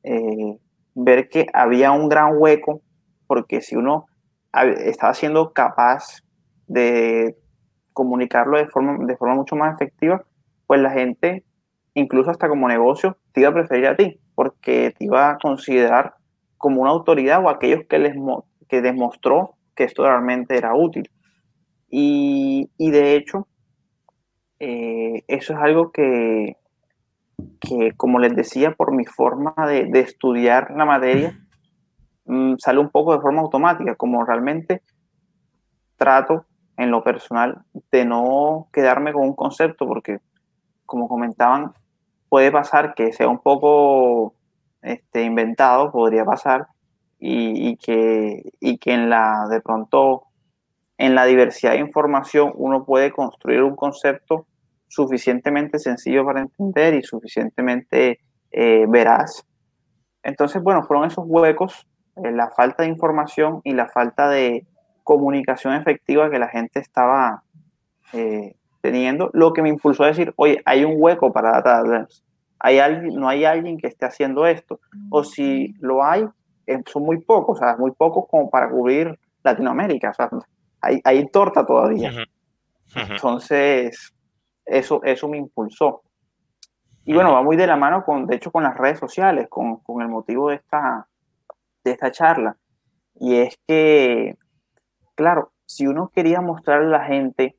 [0.03, 0.57] eh,
[0.95, 2.81] ver que había un gran hueco
[3.27, 4.05] porque si uno
[4.85, 6.21] estaba siendo capaz
[6.67, 7.35] de
[7.93, 10.23] comunicarlo de forma, de forma mucho más efectiva,
[10.67, 11.43] pues la gente,
[11.93, 16.15] incluso hasta como negocio, te iba a preferir a ti, porque te iba a considerar
[16.57, 18.15] como una autoridad o aquellos que les
[18.67, 21.09] que demostró que esto realmente era útil.
[21.89, 23.47] Y, y de hecho,
[24.65, 26.55] eh, eso es algo que,
[27.59, 31.37] que, como les decía, por mi forma de, de estudiar la materia,
[32.25, 34.81] mm, sale un poco de forma automática, como realmente
[35.97, 36.45] trato
[36.77, 40.19] en lo personal de no quedarme con un concepto, porque
[40.85, 41.73] como comentaban,
[42.29, 44.33] puede pasar que sea un poco
[44.81, 46.67] este, inventado, podría pasar,
[47.19, 50.23] y, y, que, y que en la, de pronto,
[50.97, 54.45] en la diversidad de información uno puede construir un concepto
[54.93, 58.19] suficientemente sencillo para entender y suficientemente
[58.51, 59.43] eh, veraz.
[60.21, 64.67] Entonces, bueno, fueron esos huecos, eh, la falta de información y la falta de
[65.03, 67.43] comunicación efectiva que la gente estaba
[68.13, 72.07] eh, teniendo, lo que me impulsó a decir, oye, hay un hueco para data
[72.59, 74.79] Hay alguien, no hay alguien que esté haciendo esto.
[75.09, 76.27] O si lo hay,
[76.85, 80.11] son muy pocos, o sea, muy pocos como para cubrir Latinoamérica.
[80.11, 80.29] O sea,
[80.81, 82.11] hay, hay torta todavía.
[82.95, 84.13] Entonces,
[84.65, 86.03] eso, eso me impulsó.
[87.05, 89.77] Y bueno, va muy de la mano con, de hecho, con las redes sociales, con,
[89.77, 91.07] con el motivo de esta,
[91.83, 92.57] de esta charla.
[93.15, 94.37] Y es que,
[95.15, 97.57] claro, si uno quería mostrarle a la gente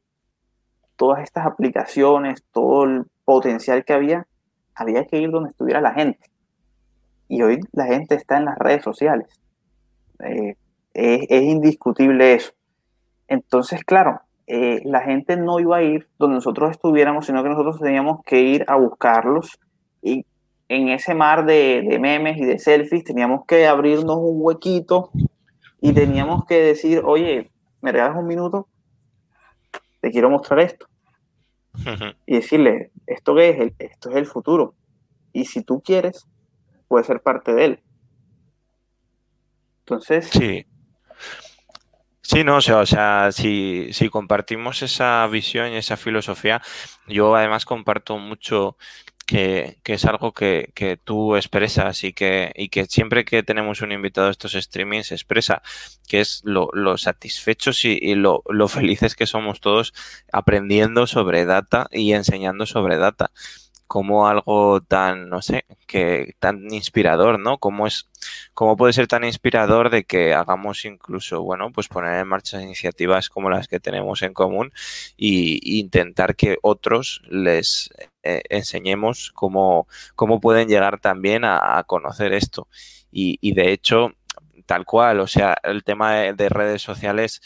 [0.97, 4.27] todas estas aplicaciones, todo el potencial que había,
[4.75, 6.31] había que ir donde estuviera la gente.
[7.29, 9.41] Y hoy la gente está en las redes sociales.
[10.21, 10.57] Eh,
[10.95, 12.53] es, es, indiscutible eso.
[13.27, 17.81] Entonces, claro, eh, la gente no iba a ir donde nosotros estuviéramos, sino que nosotros
[17.81, 19.59] teníamos que ir a buscarlos
[20.03, 20.27] y
[20.69, 25.11] en ese mar de, de, memes y de selfies teníamos que abrirnos un huequito
[25.81, 28.69] y teníamos que decir, oye, ¿me regalas un minuto?
[30.01, 30.87] Te quiero mostrar esto.
[32.27, 33.73] Y decirle, ¿esto qué es?
[33.79, 34.75] Esto es el futuro.
[35.33, 36.27] Y si tú quieres,
[36.89, 37.83] puedes ser parte de él.
[39.81, 40.67] Entonces, sí.
[42.27, 46.63] Sí, no, o sea, o sea si, si, compartimos esa visión y esa filosofía,
[47.07, 48.79] yo además comparto mucho
[49.27, 53.83] que, que es algo que, que, tú expresas y que, y que siempre que tenemos
[53.83, 55.63] un invitado a estos streamings expresa,
[56.09, 59.93] que es lo, lo satisfechos y, y lo, lo felices que somos todos
[60.33, 63.33] aprendiendo sobre data y enseñando sobre data
[63.87, 67.59] como algo tan, no sé, que tan inspirador, ¿no?
[67.59, 68.09] Cómo es,
[68.55, 73.29] cómo puede ser tan inspirador de que hagamos incluso, bueno, pues poner en marcha iniciativas
[73.29, 74.73] como las que tenemos en común
[75.17, 77.91] y intentar que otros les
[78.23, 82.69] eh, enseñemos cómo, cómo pueden llegar también a, conocer esto.
[83.13, 84.13] Y, de hecho,
[84.67, 87.41] tal cual, o sea, el tema de, de redes sociales,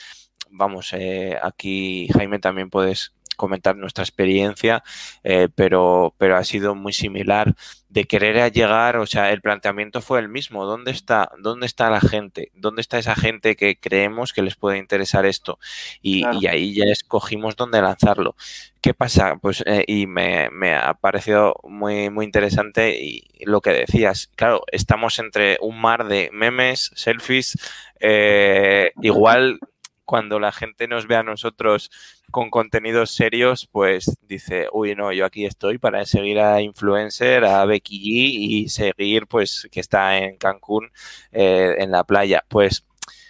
[0.51, 4.83] vamos, eh, aquí Jaime también puedes comentar nuestra experiencia,
[5.25, 7.55] eh, pero, pero ha sido muy similar
[7.89, 10.67] de querer llegar, o sea, el planteamiento fue el mismo.
[10.67, 12.51] ¿Dónde está, dónde está la gente?
[12.55, 15.59] ¿Dónde está esa gente que creemos que les puede interesar esto?
[16.03, 16.39] Y, claro.
[16.41, 18.37] y ahí ya escogimos dónde lanzarlo.
[18.83, 19.37] ¿Qué pasa?
[19.41, 24.31] Pues, eh, y me, me, ha parecido muy, muy interesante y lo que decías.
[24.37, 27.59] Claro, estamos entre un mar de memes, selfies,
[28.01, 29.61] eh, igual
[30.09, 31.91] cuando la gente nos ve a nosotros
[32.31, 37.67] con contenidos serios, pues dice, uy, no, yo aquí estoy para seguir a Influencer, a
[37.67, 38.31] Becky G
[38.65, 40.91] y seguir, pues, que está en Cancún,
[41.31, 42.43] eh, en la playa.
[42.49, 42.87] Pues,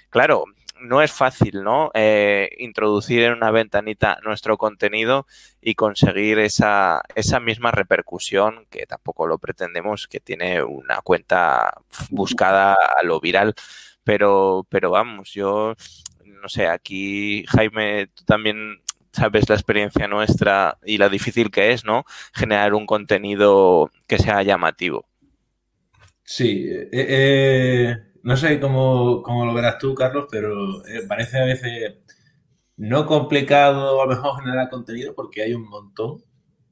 [0.08, 0.44] claro,
[0.80, 1.90] no es fácil, ¿no?
[1.94, 5.26] Eh, introducir en una ventanita nuestro contenido
[5.60, 11.72] y conseguir esa, esa misma repercusión, que tampoco lo pretendemos, que tiene una cuenta
[12.10, 13.54] buscada a lo viral.
[14.04, 15.74] Pero, pero vamos, yo
[16.40, 18.80] no sé, aquí Jaime, tú también
[19.12, 22.04] sabes la experiencia nuestra y la difícil que es, ¿no?
[22.32, 25.06] Generar un contenido que sea llamativo.
[26.24, 31.44] Sí, eh, eh, no sé cómo, cómo, lo verás tú, Carlos, pero eh, parece a
[31.44, 31.94] veces
[32.76, 36.22] no complicado a lo mejor generar contenido porque hay un montón,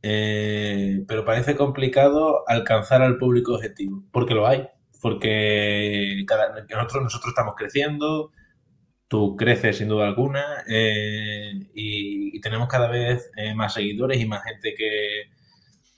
[0.03, 4.69] pero parece complicado alcanzar al público objetivo, porque lo hay,
[5.01, 8.31] porque cada, nosotros, nosotros estamos creciendo,
[9.09, 14.27] tú creces sin duda alguna eh, y, y, tenemos cada vez eh, más seguidores y
[14.27, 15.31] más gente que,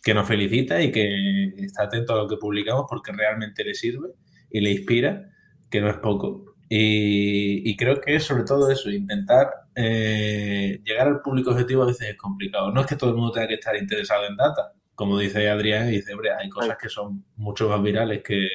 [0.03, 4.11] que, nos felicita y que está atento a lo que publicamos porque realmente le sirve
[4.51, 5.31] y le inspira,
[5.71, 6.57] que no es poco.
[6.69, 12.11] Y, y creo que sobre todo eso, intentar eh, llegar al público objetivo a veces
[12.11, 12.73] es complicado.
[12.73, 15.89] No es que todo el mundo tenga que estar interesado en data, como dice Adrián,
[15.89, 18.49] y dice, hombre, hay cosas que son mucho más virales que,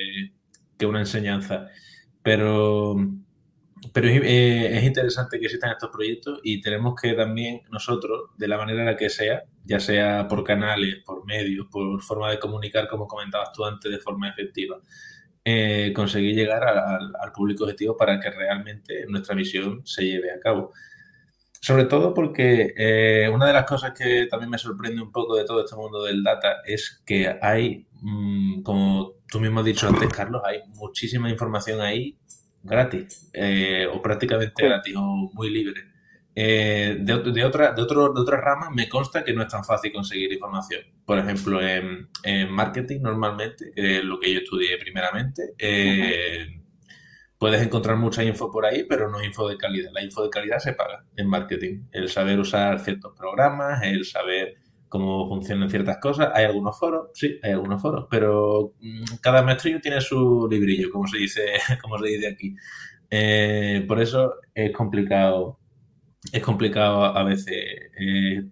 [0.77, 1.67] que una enseñanza.
[2.21, 2.95] Pero
[3.91, 8.47] pero es, eh, es, interesante que existan estos proyectos y tenemos que también nosotros, de
[8.47, 12.39] la manera en la que sea, ya sea por canales, por medios, por forma de
[12.39, 14.79] comunicar, como comentabas tú antes, de forma efectiva,
[15.43, 20.71] eh, conseguir llegar al público objetivo para que realmente nuestra misión se lleve a cabo.
[21.59, 25.45] Sobre todo porque eh, una de las cosas que también me sorprende un poco de
[25.45, 30.09] todo este mundo del data es que hay, mm, como tú mismo has dicho antes,
[30.09, 32.17] Carlos, hay muchísima información ahí
[32.63, 35.82] gratis eh, o prácticamente gratis o muy libre.
[36.36, 39.63] Eh, de, de, otra, de, otro, de otra rama me consta que no es tan
[39.63, 40.82] fácil conseguir información.
[41.06, 42.10] Por ejemplo, en,
[42.49, 45.54] marketing normalmente, que es lo que yo estudié primeramente,
[47.43, 49.91] Puedes encontrar mucha info por ahí, pero no info de calidad.
[49.91, 51.82] La info de calidad se paga en marketing.
[51.91, 54.56] El saber usar ciertos programas, el saber
[54.93, 56.29] cómo funcionan ciertas cosas.
[56.36, 61.08] Hay algunos foros, sí, hay algunos foros, pero mm, cada maestrillo tiene su librillo, como
[61.08, 61.41] se dice,
[61.82, 62.56] como se dice aquí.
[63.10, 65.60] Eh, por eso es complicado,
[66.32, 67.56] es complicado a veces,
[67.99, 68.43] eh,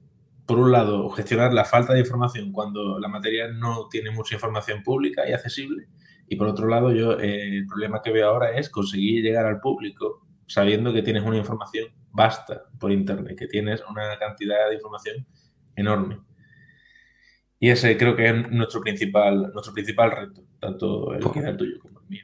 [0.47, 4.81] por un lado, gestionar la falta de información cuando la materia no tiene mucha información
[4.81, 5.87] pública y accesible
[6.27, 9.59] y por otro lado, yo eh, el problema que veo ahora es conseguir llegar al
[9.59, 15.27] público sabiendo que tienes una información vasta por Internet, que tienes una cantidad de información
[15.75, 16.19] enorme.
[17.63, 21.57] Y ese creo que es nuestro principal, nuestro principal reto, tanto el que es el
[21.57, 22.23] tuyo como el mío.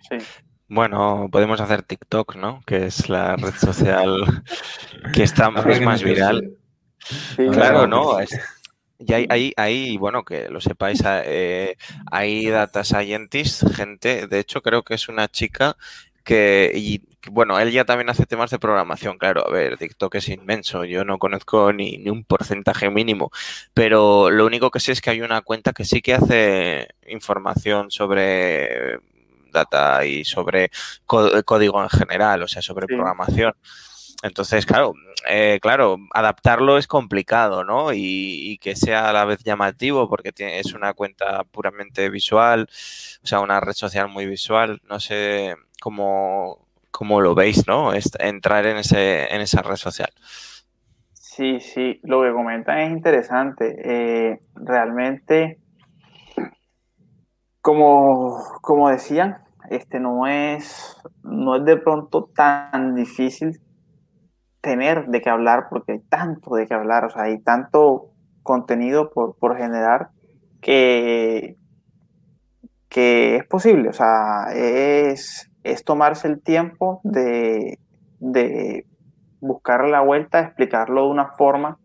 [0.68, 2.64] Bueno, podemos hacer TikTok, ¿no?
[2.66, 4.24] Que es la red social
[5.14, 6.58] que está más viral.
[7.36, 8.18] claro, ¿no?
[8.98, 11.78] Y hay, hay, bueno, que lo sepáis, eh,
[12.12, 15.78] hay data scientists, gente, de hecho creo que es una chica
[16.24, 20.30] que, y bueno, él ya también hace temas de programación, claro, a ver, TikTok es
[20.30, 23.32] inmenso, yo no conozco ni, ni, un porcentaje mínimo,
[23.74, 27.92] pero lo único que sé es que hay una cuenta que sí que hace información
[27.92, 29.00] sobre
[29.52, 30.70] data y sobre
[31.06, 33.54] código en general, o sea, sobre programación.
[34.24, 34.94] Entonces, claro,
[35.30, 37.94] eh, claro, adaptarlo es complicado, ¿no?
[37.94, 42.68] Y, que sea a la vez llamativo porque tiene, es una cuenta puramente visual,
[43.24, 44.82] o sea, una red social muy visual.
[44.90, 47.92] No sé cómo, cómo lo veis, ¿no?
[48.20, 50.10] entrar en, ese, en esa red social.
[51.14, 53.76] Sí, sí, lo que comentan es interesante.
[53.84, 55.60] Eh, realmente,
[57.62, 59.38] como, como decían,
[59.70, 63.62] este no es, no es de pronto tan difícil
[64.62, 68.10] tener de qué hablar porque hay tanto de qué hablar, o sea, hay tanto
[68.44, 70.10] contenido por, por generar
[70.62, 71.56] que,
[72.90, 77.80] que es posible, o sea, es, es tomarse el tiempo de,
[78.20, 78.86] de
[79.40, 81.78] buscar la vuelta, explicarlo de una forma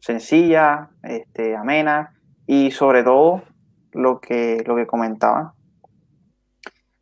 [0.00, 2.14] sencilla, este, amena
[2.46, 3.42] y sobre todo
[3.92, 5.52] lo que, lo que comentaban,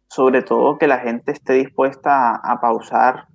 [0.09, 3.29] sobre todo que la gente esté dispuesta a, pausar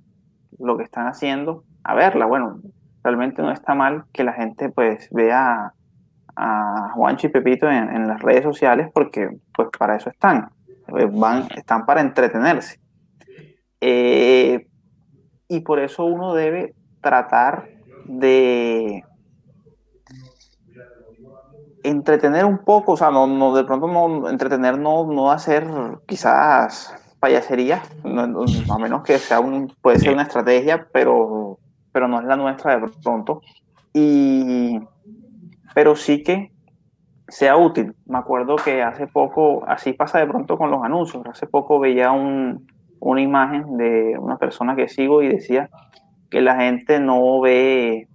[0.60, 2.26] lo que están haciendo a verla.
[2.26, 2.62] Bueno,
[3.04, 5.74] realmente no está mal que la gente pues vea
[6.36, 10.50] a Juancho y Pepito en, las redes sociales porque pues para eso están.
[10.88, 12.80] Eh, van, están para entretenerse.
[13.82, 14.68] Eh,
[15.48, 17.70] y por eso uno debe tratar
[18.06, 19.04] de
[21.84, 25.68] entretener un poco, o sea, no, no de pronto no entretener, no, no hacer
[26.06, 31.60] quizás payasería, a menos que sea un, puede ser una estrategia, pero,
[31.92, 33.42] pero no es la nuestra de pronto.
[33.94, 34.80] Y,
[35.74, 36.53] pero sí que
[37.28, 37.96] sea útil.
[38.06, 42.12] Me acuerdo que hace poco, así pasa de pronto con los anuncios, hace poco veía
[42.12, 42.68] un,
[43.00, 45.70] una imagen de una persona que sigo y decía
[46.30, 48.08] que la gente no ve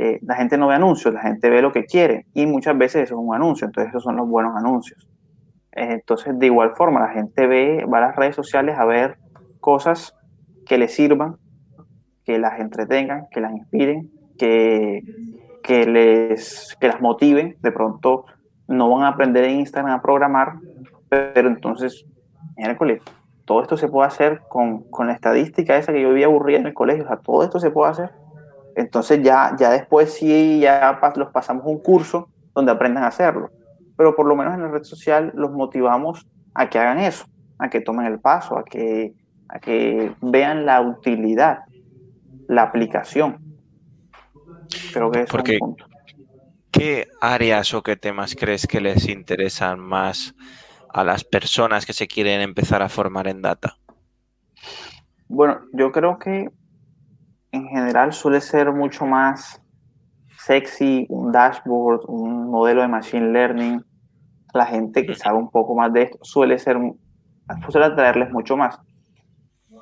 [0.00, 3.02] eh, la gente no ve anuncios, la gente ve lo que quiere y muchas veces
[3.02, 5.08] eso es un anuncio, entonces esos son los buenos anuncios.
[5.72, 9.18] Entonces, de igual forma, la gente ve, va a las redes sociales a ver
[9.58, 10.14] cosas
[10.66, 11.36] que les sirvan,
[12.24, 15.02] que las entretengan, que las inspiren, que,
[15.68, 17.56] que, les, que las motiven.
[17.60, 18.24] De pronto
[18.66, 20.54] no van a aprender en Instagram a programar,
[21.08, 22.04] pero entonces,
[22.56, 23.02] miércoles,
[23.44, 26.66] todo esto se puede hacer con, con, la estadística esa que yo vivía aburrida en
[26.66, 28.10] el colegio, o sea, todo esto se puede hacer.
[28.76, 33.50] Entonces ya, ya después sí, ya los pasamos un curso donde aprendan a hacerlo
[33.98, 37.26] pero por lo menos en la red social los motivamos a que hagan eso,
[37.58, 39.12] a que tomen el paso, a que,
[39.48, 41.64] a que vean la utilidad,
[42.46, 43.38] la aplicación.
[44.92, 45.86] Creo que es un punto.
[46.70, 50.34] ¿Qué áreas o qué temas crees que les interesan más
[50.92, 53.76] a las personas que se quieren empezar a formar en data?
[55.28, 56.50] Bueno, yo creo que
[57.52, 59.60] en general suele ser mucho más
[60.44, 63.84] sexy un dashboard, un modelo de machine learning,
[64.54, 66.78] la gente que sabe un poco más de esto suele ser,
[67.70, 68.78] suele atraerles mucho más.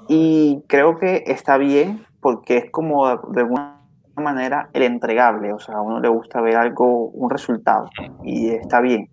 [0.09, 3.76] Y creo que está bien porque es como de alguna
[4.23, 7.89] manera el entregable, o sea, a uno le gusta ver algo, un resultado
[8.25, 9.09] y está bien.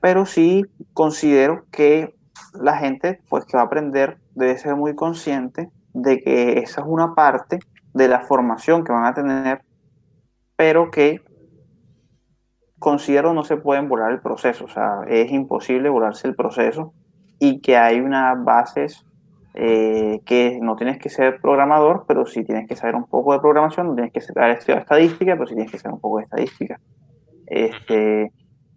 [0.00, 2.14] Pero sí considero que
[2.52, 6.86] la gente pues que va a aprender debe ser muy consciente de que esa es
[6.86, 7.58] una parte
[7.94, 9.62] de la formación que van a tener,
[10.56, 11.22] pero que
[12.78, 16.92] considero no se pueden volar el proceso, o sea, es imposible volarse el proceso
[17.38, 19.06] y que hay unas bases
[19.56, 23.38] eh, que no tienes que ser programador, pero sí tienes que saber un poco de
[23.38, 26.24] programación, no tienes que saber estudiar estadística, pero sí tienes que saber un poco de
[26.24, 26.80] estadística.
[27.46, 28.32] Este,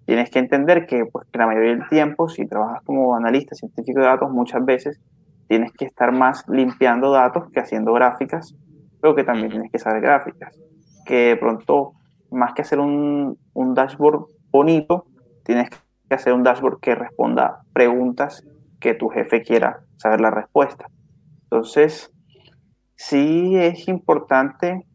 [0.06, 4.02] tienes que entender que, pues, que la mayoría del tiempo, si trabajas como analista científico
[4.02, 5.02] de datos, muchas veces
[5.48, 8.56] tienes que estar más limpiando datos que haciendo gráficas,
[9.02, 10.60] pero que también tienes que saber gráficas.
[11.08, 11.94] Que de pronto,
[12.30, 15.06] más que hacer un, un dashboard bonito,
[15.44, 18.44] tienes que hacer un dashboard que responda preguntas
[18.80, 20.90] que tu jefe quiera saber la respuesta.
[21.44, 22.12] Entonces,
[22.96, 24.86] sí es importante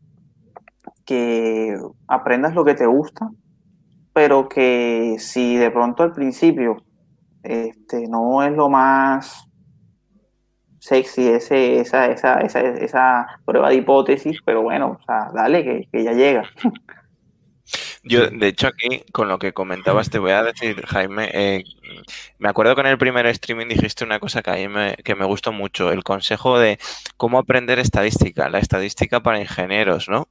[1.05, 1.76] que
[2.07, 3.30] aprendas lo que te gusta,
[4.12, 6.76] pero que si de pronto al principio
[7.43, 9.49] este, no es lo más
[10.78, 15.89] sexy ese, esa, esa, esa, esa prueba de hipótesis, pero bueno, o sea, dale, que,
[15.91, 16.45] que ya llega.
[18.05, 21.64] Yo, de hecho, aquí con lo que comentabas, te voy a decir, Jaime, eh,
[22.38, 25.14] me acuerdo que en el primer streaming dijiste una cosa que a mí me, que
[25.14, 26.78] me gustó mucho, el consejo de
[27.16, 30.28] cómo aprender estadística, la estadística para ingenieros, ¿no?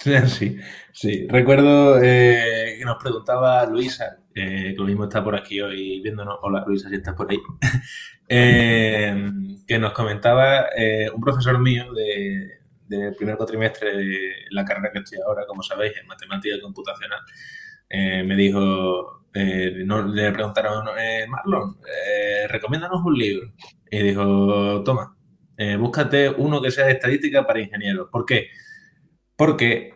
[0.26, 0.56] Sí,
[0.92, 1.26] sí.
[1.28, 6.38] Recuerdo eh, que nos preguntaba Luisa, eh, que lo mismo está por aquí hoy viéndonos.
[6.42, 7.38] Hola Luisa, si estás por ahí.
[8.28, 9.30] eh,
[9.66, 10.66] que nos comentaba
[11.14, 12.59] un profesor mío de,
[12.98, 17.20] del primer cuatrimestre de la carrera que estoy ahora, como sabéis, en matemática computacional,
[17.88, 21.76] eh, me dijo, eh, le preguntaron, eh, Marlon,
[22.48, 23.52] recomiéndanos un libro.
[23.90, 25.16] Y dijo, toma,
[25.78, 28.08] búscate uno que sea de estadística para ingenieros.
[28.10, 28.48] ¿Por qué?
[29.36, 29.94] Porque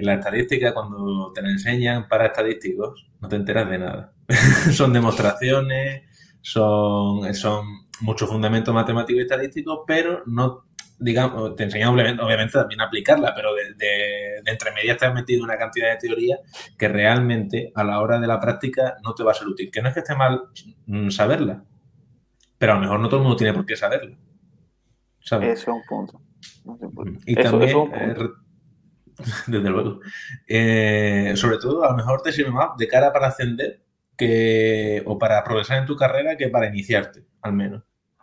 [0.00, 4.12] la estadística, cuando te la enseñan para estadísticos, no te enteras de nada.
[4.72, 6.02] son demostraciones,
[6.42, 7.66] son, son
[8.00, 10.66] muchos fundamentos matemáticos y estadísticos, pero no
[10.98, 15.44] digamos, te enseñan obviamente, también a aplicarla, pero de, de, entre medias te has metido
[15.44, 16.38] una cantidad de teoría
[16.78, 19.70] que realmente a la hora de la práctica no te va a ser útil.
[19.70, 20.42] Que no es que esté mal
[20.86, 21.64] mm, saberla,
[22.58, 24.16] pero a lo mejor no todo el mundo tiene por qué saberla.
[25.24, 25.60] ¿sabes?
[25.60, 26.20] Ese es un punto.
[27.26, 28.14] Y también, eh,
[29.46, 30.00] desde luego,
[30.46, 33.82] eh, sobre todo a lo mejor te sirve más de cara para ascender
[34.16, 37.82] que, o para progresar en tu carrera que para iniciarte, al menos,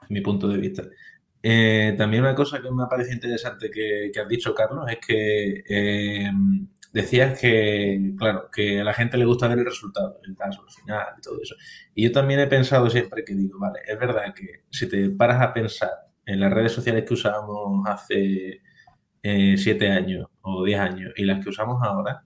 [0.09, 0.83] mi punto de vista.
[1.41, 6.31] Eh, también una cosa que me parece interesante que, has dicho, Carlos, es que eh,
[6.91, 10.73] decías que, claro, que a la gente le gusta ver el resultado, el caso, el
[10.73, 11.55] final y todo eso.
[11.95, 15.41] Y yo también he pensado siempre que digo, vale, es verdad que si te paras
[15.41, 15.91] a pensar
[16.25, 18.61] en las redes sociales que usábamos hace
[19.23, 22.23] eh, siete años o diez años y las que usamos ahora,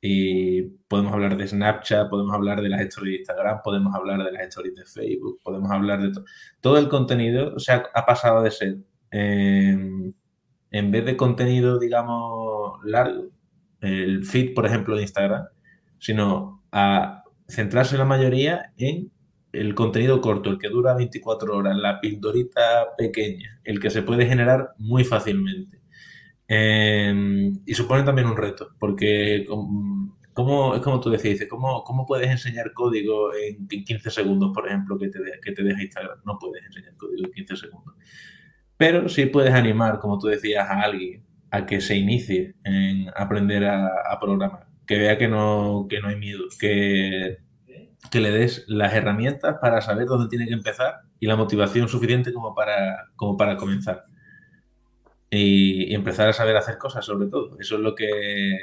[0.00, 4.32] y podemos hablar de Snapchat, podemos hablar de las stories de Instagram, podemos hablar de
[4.32, 6.24] las stories de Facebook, podemos hablar de todo.
[6.60, 8.76] Todo el contenido, o sea, ha pasado de ser,
[9.10, 10.12] em,
[10.70, 13.30] en vez de contenido, digamos, largo,
[13.80, 15.46] el feed, por ejemplo, de Instagram,
[15.98, 19.10] sino a centrarse la mayoría en
[19.52, 24.26] el contenido corto, el que dura 24 horas, la pildorita pequeña, el que se puede
[24.26, 25.77] generar muy fácilmente.
[26.50, 29.46] Em, y supone también un reto, porque
[30.32, 34.98] como, es como tú decías, ¿cómo, ¿cómo puedes enseñar código en, 15 segundos, por ejemplo,
[34.98, 36.20] que te, que te deja Instagram?
[36.24, 37.94] No puedes enseñar código en 15 segundos.
[38.78, 43.64] Pero sí puedes animar, como tú decías, a alguien a que se inicie en aprender
[43.64, 47.38] a, programar, que vea que no, que no hay miedo, que,
[48.10, 52.32] que le des las herramientas para saber dónde tiene que empezar y la motivación suficiente
[52.32, 54.04] como para, como para comenzar
[55.30, 57.58] y, empezar a saber hacer cosas sobre todo.
[57.58, 58.56] Eso es lo que,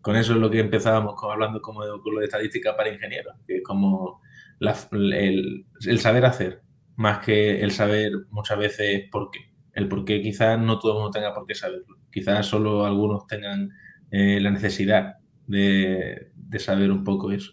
[0.00, 3.34] con eso es lo que empezábamos hablando como de, con lo de estadística para ingenieros,
[3.46, 4.20] que es como
[4.60, 6.62] el, el, saber hacer,
[6.96, 9.50] más que el saber muchas veces por qué.
[9.72, 11.98] El por qué quizás no todo el mundo tenga por qué saberlo.
[12.10, 13.70] Quizás solo algunos tengan
[14.10, 17.52] eh, la necesidad de, de, saber un poco eso.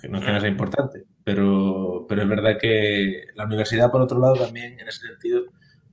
[0.00, 4.00] Que no es que no sea importante, pero, pero es verdad que la universidad, por
[4.00, 5.42] otro lado, también en ese sentido,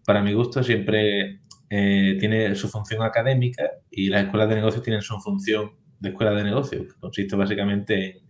[0.06, 5.02] para mi gusto, siempre eh, tiene su función académica y las escuelas de negocios tienen
[5.02, 8.22] su función de escuela de negocios, que consiste básicamente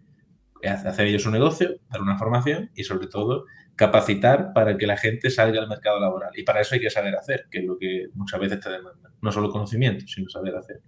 [0.61, 4.97] en hacer ellos un negocio, dar una formación y sobre todo capacitar para que la
[4.97, 6.31] gente salga al mercado laboral.
[6.35, 9.11] Y para eso hay que saber hacer, que es lo que muchas veces te demanda.
[9.21, 10.81] No solo conocimiento, sino saber hacer.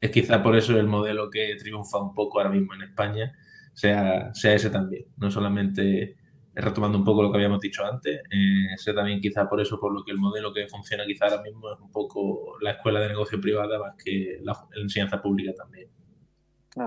[0.00, 3.32] Es quizá por eso el modelo que triunfa un poco ahora mismo en España
[3.74, 5.04] sea, sea ese también.
[5.16, 6.16] No solamente
[6.54, 9.92] retomando un poco lo que habíamos dicho antes, eh, sé también quizá por eso, por
[9.92, 13.08] lo que el modelo que funciona quizá ahora mismo es un poco la escuela de
[13.08, 15.88] negocio privada más que la, enseñanza pública también.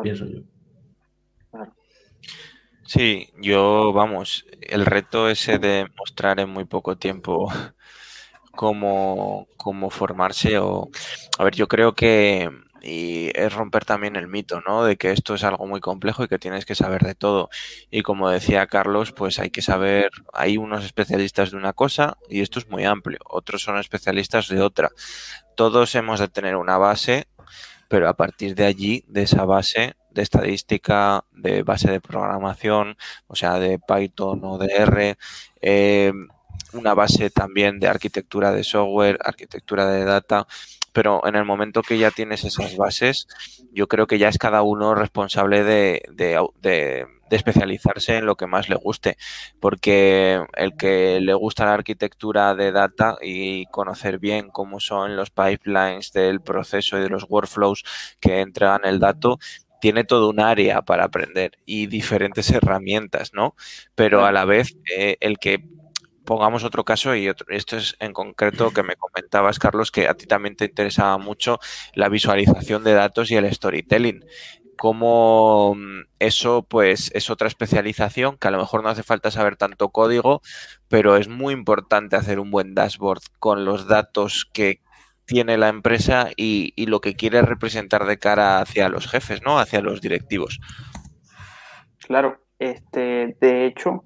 [0.04, 0.42] Pienso yo.
[2.86, 7.52] Sí, yo, vamos, el reto ese de mostrar en muy poco tiempo
[8.52, 10.90] cómo, cómo formarse o...
[11.40, 12.50] A ver, yo creo que
[12.86, 14.86] y es romper también el mito, ¿no?
[14.86, 17.50] De que esto es algo muy complejo y que tienes que saber de todo.
[17.90, 22.42] Y como decía Carlos, pues hay que saber, hay unos especialistas de una cosa y
[22.42, 24.92] esto es muy amplio, otros son especialistas de otra.
[25.56, 27.28] Todos hemos de tener una base,
[27.88, 33.36] pero a partir de allí, de esa base de estadística, de base de programación, o
[33.36, 35.18] sea, de Python o de R,
[35.62, 36.14] eh,
[36.74, 40.48] una base también de arquitectura de software, arquitectura de data,
[40.96, 43.28] pero en el momento que ya tienes esas bases,
[43.74, 48.70] yo creo que ya es cada uno responsable de, de, especializarse en lo que más
[48.70, 49.18] le guste,
[49.60, 55.32] porque el que le gusta la arquitectura de data y conocer bien cómo son los
[55.32, 57.84] pipelines del proceso y de los workflows
[58.22, 59.38] que entregan el dato,
[59.82, 63.54] tiene todo un área para aprender y diferentes herramientas, ¿no?
[63.96, 65.60] Pero a la vez, eh, el que
[66.26, 70.26] pongamos otro caso y esto es en concreto que me comentabas, Carlos, que a ti
[70.26, 71.60] también te interesaba mucho
[71.94, 74.26] la visualización de datos y el storytelling.
[74.78, 79.56] Cómo mm, eso, pues, es otra especialización que a lo mejor no hace falta saber
[79.56, 80.42] tanto código,
[80.90, 84.82] pero es muy importante hacer un buen dashboard con los datos que
[85.26, 89.60] tiene la empresa y, y lo que quiere representar de cara hacia los jefes, ¿no?
[89.60, 90.60] Hacia los directivos.
[92.00, 94.04] Claro, este, de hecho,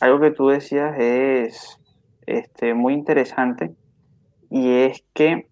[0.00, 1.78] algo que tú decías es
[2.26, 3.74] este, muy interesante
[4.50, 5.48] y es que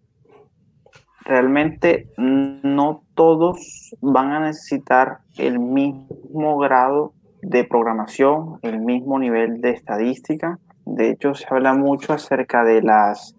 [1.24, 7.12] realmente no todos van a necesitar el mismo grado
[7.42, 10.58] de programación, el mismo nivel de estadística.
[10.84, 13.36] De hecho, se habla mucho acerca de las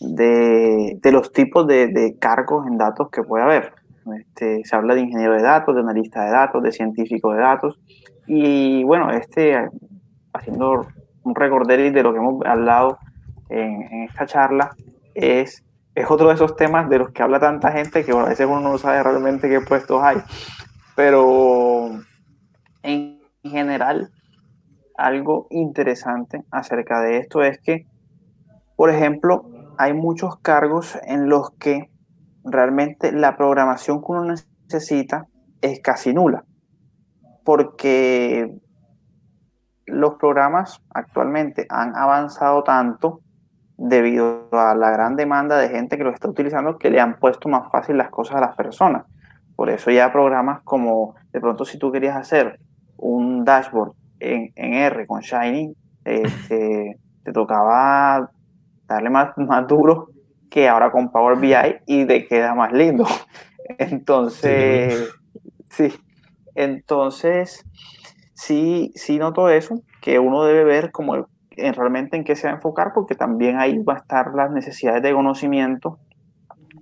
[0.00, 3.72] de, los tipos de, cargos en datos que puede haber.
[4.18, 7.78] Este, se habla de ingeniero de datos, de analista de datos, de científico de datos.
[8.26, 9.68] Y bueno, este
[10.32, 10.86] haciendo
[11.24, 12.98] un recorder de lo que hemos hablado
[13.48, 14.74] en, esta charla,
[15.14, 15.64] es,
[15.94, 18.60] es otro de esos temas de los que habla tanta gente que a veces uno
[18.60, 20.18] no sabe realmente qué puestos hay.
[20.96, 21.90] Pero
[22.82, 24.10] en general,
[24.96, 27.86] algo interesante acerca de esto es que,
[28.76, 31.90] por ejemplo, hay muchos cargos en los que
[32.44, 34.34] realmente la programación que uno
[34.66, 35.26] necesita
[35.60, 36.44] es casi nula.
[37.44, 38.60] Porque
[39.92, 43.20] los programas actualmente han avanzado tanto
[43.76, 47.48] debido a la gran demanda de gente que lo está utilizando que le han puesto
[47.48, 49.04] más fácil las cosas a las personas.
[49.56, 52.58] Por eso ya programas como, de pronto si tú querías hacer
[52.96, 55.74] un dashboard en, R con Shiny,
[56.04, 58.30] este, te tocaba
[58.86, 60.08] darle más, más duro
[60.50, 61.54] que ahora con Power BI
[61.86, 63.06] y te queda más lindo.
[63.78, 65.12] Entonces,
[65.70, 65.92] sí,
[66.54, 67.64] entonces
[68.42, 72.54] sí, sí noto eso, que uno debe ver como en realmente en qué se va
[72.54, 75.98] a enfocar, porque también ahí va a estar las necesidades de conocimiento.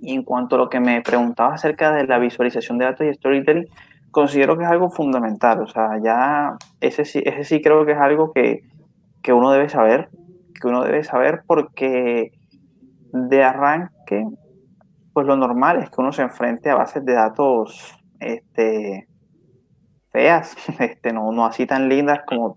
[0.01, 3.13] Y en cuanto a lo que me preguntaba acerca de la visualización de datos y
[3.13, 3.67] storytelling,
[4.11, 5.61] considero que es algo fundamental.
[5.61, 8.63] O sea, ya ese sí, ese sí creo que es algo que,
[9.23, 10.09] que uno debe saber,
[10.59, 12.33] que uno debe saber porque
[13.13, 14.25] de arranque,
[15.13, 19.10] pues lo normal es que uno se enfrente a bases de datos este,
[20.11, 22.57] feas, este, no, no así tan lindas como...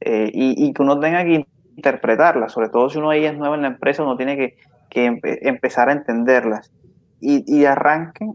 [0.00, 3.62] Eh, y, que uno tenga que interpretarlas, sobre todo si uno de es nuevo en
[3.62, 4.56] la empresa, uno tiene que,
[4.90, 6.70] que empezar a entenderlas.
[7.20, 8.30] Y, y arranque,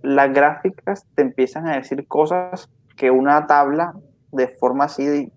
[0.00, 3.94] las gráficas te empiezan a decir cosas que una tabla
[4.30, 5.32] de forma así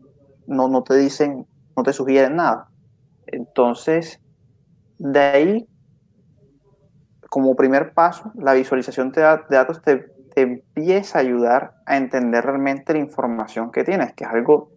[0.48, 1.46] no, no te dicen,
[1.76, 2.70] no te sugieren nada.
[3.28, 4.22] Entonces,
[4.98, 5.68] de ahí,
[7.30, 12.92] como primer paso, la visualización de datos te, te empieza a ayudar a entender realmente
[12.92, 14.70] la información que tienes, que es algo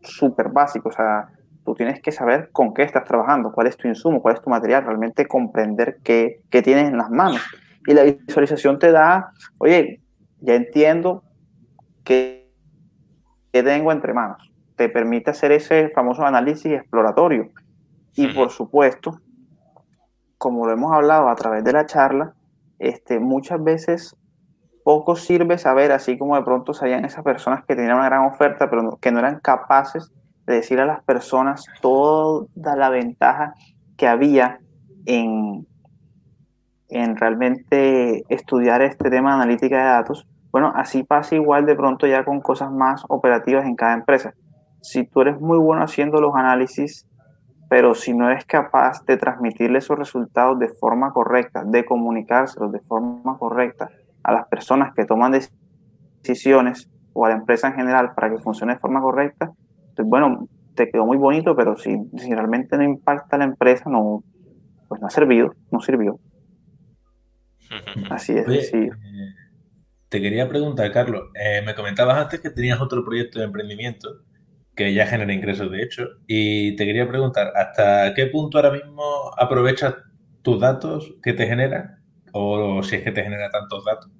[0.00, 0.88] súper básico.
[0.88, 1.28] O sea,
[1.64, 4.48] tú tienes que saber con qué estás trabajando, cuál es tu insumo, cuál es tu
[4.48, 7.42] material, realmente comprender qué, qué tienes en las manos.
[7.86, 10.00] Y la visualización te da, oye,
[10.40, 11.22] ya entiendo
[12.04, 12.50] qué,
[13.52, 14.50] qué tengo entre manos.
[14.76, 17.50] Te permite hacer ese famoso análisis exploratorio.
[18.14, 19.20] Y por supuesto,
[20.38, 22.34] como lo hemos hablado a través de la charla,
[22.78, 24.16] este, muchas veces
[24.84, 28.68] poco sirve saber, así como de pronto sabían esas personas que tenían una gran oferta,
[28.68, 30.12] pero que no eran capaces
[30.46, 33.54] de decir a las personas toda la ventaja
[33.96, 34.58] que había
[35.06, 35.66] en,
[36.88, 40.26] en realmente estudiar este tema de analítica de datos.
[40.50, 44.34] Bueno, así pasa igual de pronto ya con cosas más operativas en cada empresa.
[44.82, 47.06] Si tú eres muy bueno haciendo los análisis,
[47.70, 52.80] pero si no eres capaz de transmitirle esos resultados de forma correcta, de comunicárselos de
[52.80, 53.88] forma correcta,
[54.22, 55.32] a las personas que toman
[56.22, 59.52] decisiones o a la empresa en general para que funcione de forma correcta,
[59.94, 63.90] pues bueno, te quedó muy bonito, pero si, si realmente no impacta a la empresa,
[63.90, 64.24] no,
[64.88, 66.18] pues no ha servido, no sirvió.
[68.10, 68.70] Así es.
[68.70, 68.78] sí.
[68.78, 69.34] Eh,
[70.08, 74.22] te quería preguntar, Carlos, eh, me comentabas antes que tenías otro proyecto de emprendimiento
[74.74, 79.02] que ya genera ingresos, de hecho, y te quería preguntar, ¿hasta qué punto ahora mismo
[79.38, 79.94] aprovechas
[80.42, 82.01] tus datos que te generan?
[82.32, 84.10] O si es que te genera tantos datos.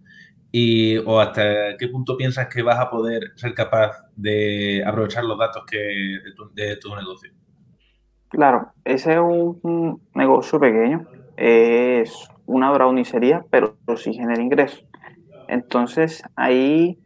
[0.50, 5.38] Y, o hasta qué punto piensas que vas a poder ser capaz de aprovechar los
[5.38, 5.78] datos que,
[6.54, 7.32] de, tu, negocio.
[8.28, 11.06] Claro, ese es un negocio pequeño,
[11.36, 14.84] es una brownicería, pero sí genera ingresos.
[15.48, 16.98] Entonces ahí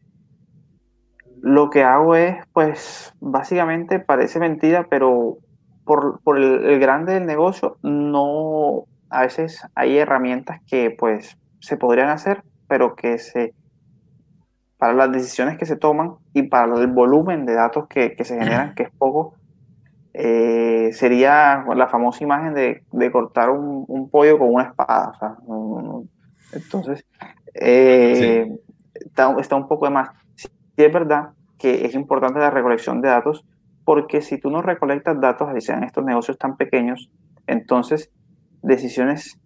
[1.42, 5.38] lo que hago es, pues básicamente parece mentira, pero
[5.84, 8.84] por, el, grande del negocio, no,
[9.16, 13.54] a veces hay herramientas que pues se podrían hacer, pero que se,
[14.76, 18.74] para las decisiones que se toman y para el volumen de datos que, se generan,
[18.74, 19.34] que es poco,
[20.12, 25.38] eh, sería la famosa imagen de, cortar un, pollo con una espada.
[26.52, 27.06] entonces,
[27.54, 28.54] eh,
[28.94, 30.10] está, un poco de más.
[30.34, 33.46] Sí, es verdad que es importante la recolección de datos,
[33.86, 37.10] porque si tú no recolectas datos, así sean estos negocios tan pequeños,
[37.46, 38.10] entonces
[38.66, 39.38] decisiones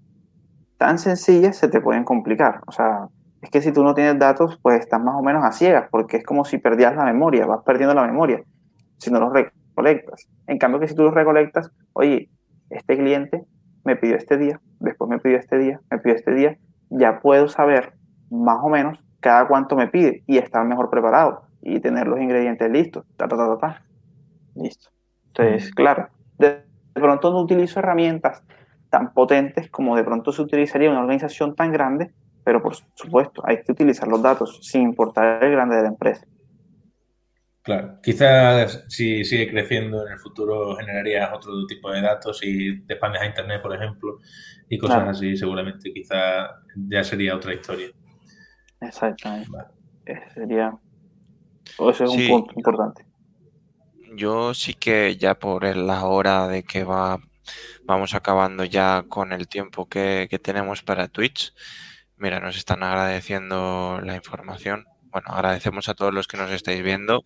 [0.77, 2.61] tan sencillas se te pueden complicar.
[2.67, 3.09] O sea,
[3.43, 6.19] es que si tú no tienes datos, pues estás más o menos a ciegas, porque
[6.19, 8.43] es como si perdías la memoria, vas perdiendo la memoria
[8.99, 10.29] si no los recolectas.
[10.47, 12.31] En cambio que si tú los recolectas, oye,
[12.71, 13.45] este cliente
[13.85, 16.59] me pidió este día, después me pidió este día, me pidió este día,
[16.91, 17.95] ya puedo saber
[18.31, 22.71] más o menos cada cuánto me pide y estar mejor preparado y tener los ingredientes
[22.71, 23.05] listos.
[23.17, 23.83] Ta, ta, ta, ta,
[24.55, 24.91] Listo.
[25.29, 26.09] Entonces, claro,
[26.39, 26.65] de,
[26.95, 28.43] pronto no utilizo herramientas
[28.91, 32.13] tan potentes como de pronto se utilizaría una organización tan grande,
[32.45, 36.27] pero por supuesto hay que utilizar los datos sin importar el grande de la empresa.
[37.63, 42.95] Claro, quizás si sigue creciendo en el futuro generarías otro tipo de datos y te
[42.95, 44.19] expandes a Internet, por ejemplo,
[44.69, 46.51] y cosas así, seguramente quizás
[46.89, 47.89] ya sería otra historia.
[48.81, 49.51] Exactamente.
[50.35, 50.77] Sería.
[51.91, 53.05] ese es un punto importante.
[54.17, 57.21] Yo sí que ya por la hora de que va,
[57.85, 61.53] vamos acabando ya con el tiempo que, tenemos para Twitch.
[62.17, 64.87] Mira, nos están agradeciendo la información.
[65.05, 67.25] Bueno, agradecemos a todos los que nos estáis viendo.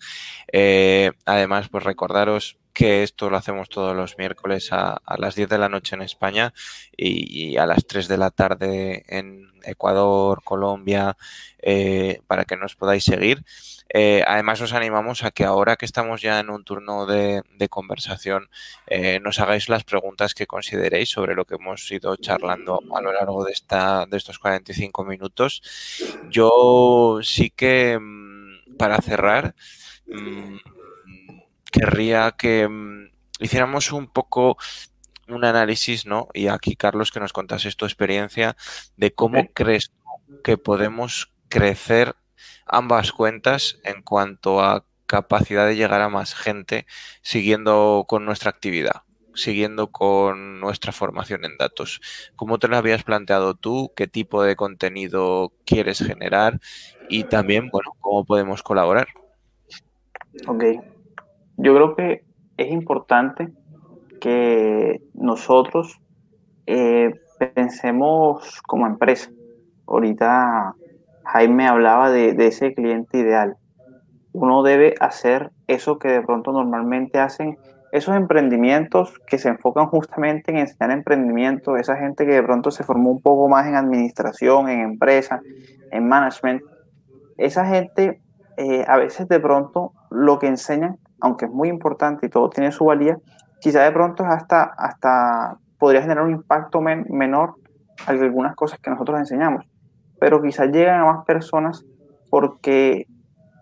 [0.53, 5.59] Eh, además, pues recordaros que esto lo hacemos todos los miércoles a, las 10 de
[5.59, 6.53] la noche en España
[6.97, 11.17] y, a las 3 de la tarde en Ecuador, Colombia,
[11.59, 13.45] eh, para que nos podáis seguir.
[13.89, 18.51] Eh, además, os animamos a que ahora que estamos ya en un turno de, conversación,
[18.87, 23.13] eh, nos hagáis las preguntas que consideréis sobre lo que hemos ido charlando a lo
[23.13, 25.63] largo de, esta, de estos 45 minutos.
[26.29, 29.55] Yo sí que, mm, para cerrar,
[30.07, 30.74] mm,
[31.75, 33.11] querría que mm,
[33.41, 34.57] hiciéramos un poco
[35.29, 36.29] un análisis, ¿no?
[36.33, 38.57] Y aquí, Carlos, que nos contases tu experiencia
[38.97, 39.93] de cómo crees
[40.45, 42.15] que podemos crecer
[42.67, 46.87] ambas cuentas en cuanto a capacidad de llegar a más gente
[47.23, 49.03] siguiendo con nuestra actividad,
[49.35, 52.01] siguiendo con nuestra formación en datos.
[52.37, 53.93] ¿Cómo te lo habías planteado tú?
[53.97, 56.61] ¿Qué tipo de contenido quieres generar?
[57.09, 59.09] Y también, bueno, ¿cómo podemos colaborar?
[60.47, 60.65] Ok,
[61.57, 62.25] yo creo que
[62.57, 63.49] es importante
[64.21, 66.01] que nosotros
[66.67, 67.15] eh,
[67.55, 69.31] pensemos como empresa.
[69.87, 70.75] Ahorita
[71.25, 73.57] Jaime hablaba de, ese cliente ideal.
[74.33, 77.59] Uno debe hacer eso que de pronto normalmente hacen
[77.93, 82.83] esos emprendimientos que se enfocan justamente en enseñar emprendimiento, esa gente que de pronto se
[82.83, 85.41] formó un poco más en administración, en empresa,
[85.93, 86.63] en management,
[87.37, 88.21] esa gente
[88.57, 92.71] eh, a veces de pronto lo que enseñan aunque es muy importante y todo tiene
[92.71, 93.17] su valía,
[93.59, 97.55] quizá de pronto hasta, hasta podría generar un impacto menor
[98.07, 99.65] algunas cosas que nosotros enseñamos,
[100.21, 101.83] pero quizás llegan a más personas
[102.29, 103.07] porque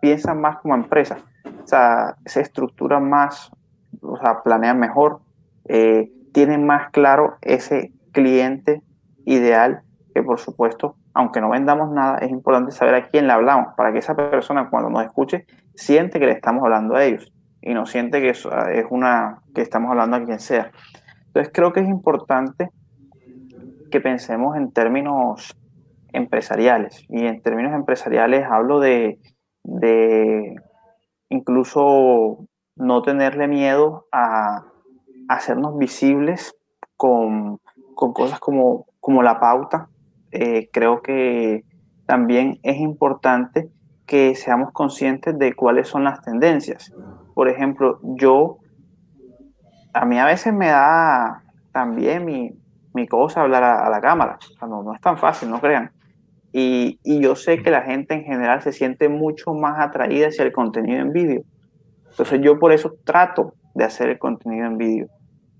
[0.01, 1.19] piensan más como empresa,
[1.63, 3.53] o sea, se estructuran más,
[4.01, 5.21] o sea, planean mejor,
[5.67, 8.83] eh, tienen más claro ese cliente
[9.25, 9.83] ideal
[10.13, 13.93] que por supuesto, aunque no vendamos nada, es importante saber a quién le hablamos para
[13.93, 15.47] que esa persona cuando nos escuche
[15.77, 17.32] siente que le estamos hablando a ellos
[17.63, 20.73] y no siente que es, es una que estamos hablando a quien sea.
[21.27, 22.71] Entonces creo que es importante
[23.91, 25.57] que pensemos en términos
[26.13, 27.07] empresariales.
[27.09, 29.21] Y en términos empresariales hablo de,
[29.63, 30.57] de
[31.29, 32.47] incluso
[32.77, 34.67] no tenerle miedo a,
[35.29, 36.55] hacernos visibles
[36.97, 37.59] con,
[37.95, 39.89] con, cosas como, como la pauta.
[40.33, 41.65] Eh, creo que
[42.07, 43.71] también es importante
[44.05, 46.93] que seamos conscientes de cuáles son las tendencias
[47.35, 48.59] por ejemplo, yo,
[49.93, 52.53] a mí a veces me da también mi,
[52.95, 54.39] mi cosa hablar a, la cámara.
[54.61, 55.91] no, no, es tan fácil, no crean.
[56.53, 60.45] Y, y, yo sé que la gente en general se siente mucho más atraída hacia
[60.45, 61.43] el contenido en vídeo.
[62.11, 65.09] Entonces yo por eso trato de hacer el contenido en vídeo.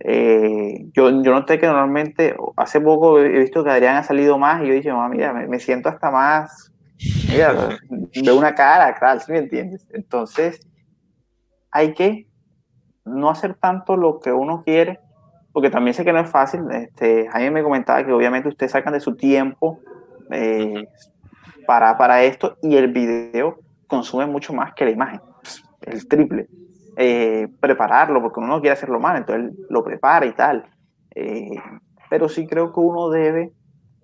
[0.01, 4.63] Eh, yo, yo noté que normalmente, hace poco he visto que Adrián ha salido más
[4.63, 6.73] y yo dije, mira, me, siento hasta más,
[7.31, 9.87] mira, de una cara, claro, ¿sí me entiendes?
[9.93, 10.61] Entonces,
[11.73, 12.27] hay que
[13.05, 15.01] no hacer tanto lo que uno quiere,
[15.53, 16.63] porque también sé que no es fácil.
[16.71, 19.81] Este, Jaime me comentaba que obviamente ustedes sacan de su tiempo
[20.31, 20.87] eh,
[21.67, 25.21] para, para esto y el video consume mucho más que la imagen,
[25.83, 26.49] el triple.
[26.97, 30.67] Eh, prepararlo, porque uno no quiere hacerlo mal, entonces lo prepara y tal.
[31.15, 31.57] Eh,
[32.11, 33.53] pero sí creo que uno debe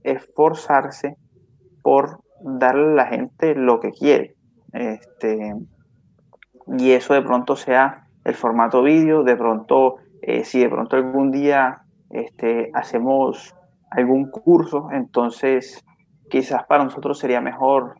[0.02, 1.16] esforzarse
[1.82, 4.36] por darle a la gente lo que quiere.
[4.72, 5.54] Este,
[6.76, 11.30] y eso de pronto sea el formato vídeo, de pronto, eh, si de pronto algún
[11.30, 13.54] día este, hacemos
[13.90, 15.84] algún curso, entonces
[16.28, 17.96] quizás para nosotros sería mejor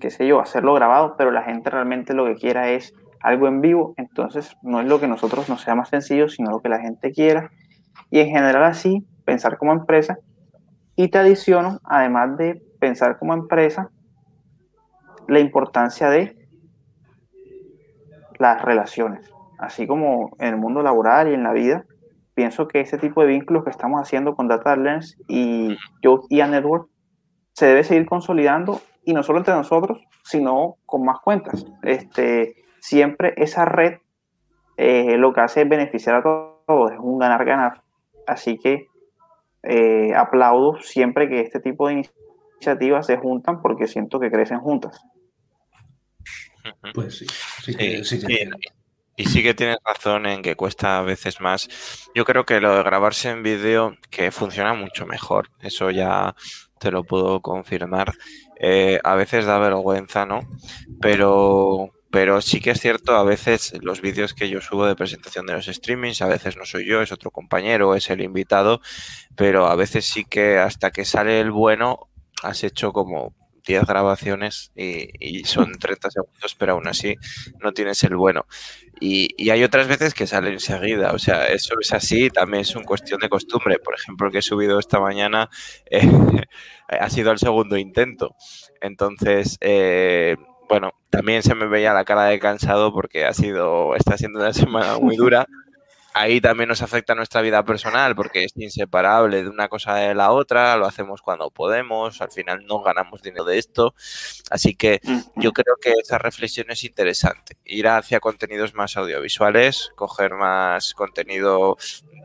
[0.00, 3.60] qué sé yo, hacerlo grabado, pero la gente realmente lo que quiera es algo en
[3.60, 6.80] vivo, entonces no es lo que nosotros nos sea más sencillo, sino lo que la
[6.80, 7.50] gente quiera.
[8.10, 10.18] Y en general así, pensar como empresa.
[10.94, 13.90] Y te adiciono, además de pensar como empresa,
[15.28, 16.45] la importancia de
[18.38, 19.30] las relaciones.
[19.58, 21.84] Así como en el mundo laboral y en la vida,
[22.34, 26.40] pienso que ese tipo de vínculos que estamos haciendo con Data Lens y yo y
[26.40, 26.88] a Network
[27.52, 31.64] se debe seguir consolidando y no solo entre nosotros, sino con más cuentas.
[31.82, 33.94] Este, siempre esa red
[34.76, 37.82] eh, lo que hace es beneficiar a todos, es un ganar-ganar.
[38.26, 38.88] Así que
[39.62, 42.04] eh, aplaudo siempre que este tipo de
[42.58, 45.02] iniciativas se juntan porque siento que crecen juntas.
[46.94, 47.26] Pues sí,
[47.64, 47.72] sí,
[48.04, 48.18] sí,
[49.18, 51.68] y sí que tienes razón en que cuesta a veces más.
[52.14, 55.48] Yo creo que lo de grabarse en vídeo que funciona mucho mejor.
[55.62, 56.36] Eso ya
[56.78, 58.12] te lo puedo confirmar.
[58.60, 60.40] Eh, a veces da vergüenza, ¿no?
[61.00, 65.46] Pero, pero sí que es cierto, a veces los vídeos que yo subo de presentación
[65.46, 68.82] de los streamings, a veces no soy yo, es otro compañero, es el invitado,
[69.34, 72.10] pero a veces sí que hasta que sale el bueno,
[72.42, 73.34] has hecho como
[73.66, 77.16] 10 grabaciones y, son 30 segundos, pero aún así
[77.60, 78.46] no tienes el bueno.
[79.00, 82.86] Y, hay otras veces que sale enseguida, o sea, eso es así, también es una
[82.86, 83.78] cuestión de costumbre.
[83.78, 85.50] Por ejemplo, el que he subido esta mañana
[85.90, 86.08] eh,
[86.88, 88.34] ha sido el segundo intento.
[88.80, 90.36] Entonces, eh,
[90.68, 94.52] bueno, también se me veía la cara de cansado porque ha sido, está siendo una
[94.52, 95.46] semana muy dura
[96.16, 100.32] ahí también nos afecta nuestra vida personal porque es inseparable de una cosa de la
[100.32, 103.94] otra, lo hacemos cuando podemos, al final no ganamos dinero de esto.
[104.50, 105.00] Así que
[105.36, 111.76] yo creo que esa reflexión es interesante, ir hacia contenidos más audiovisuales, coger más contenido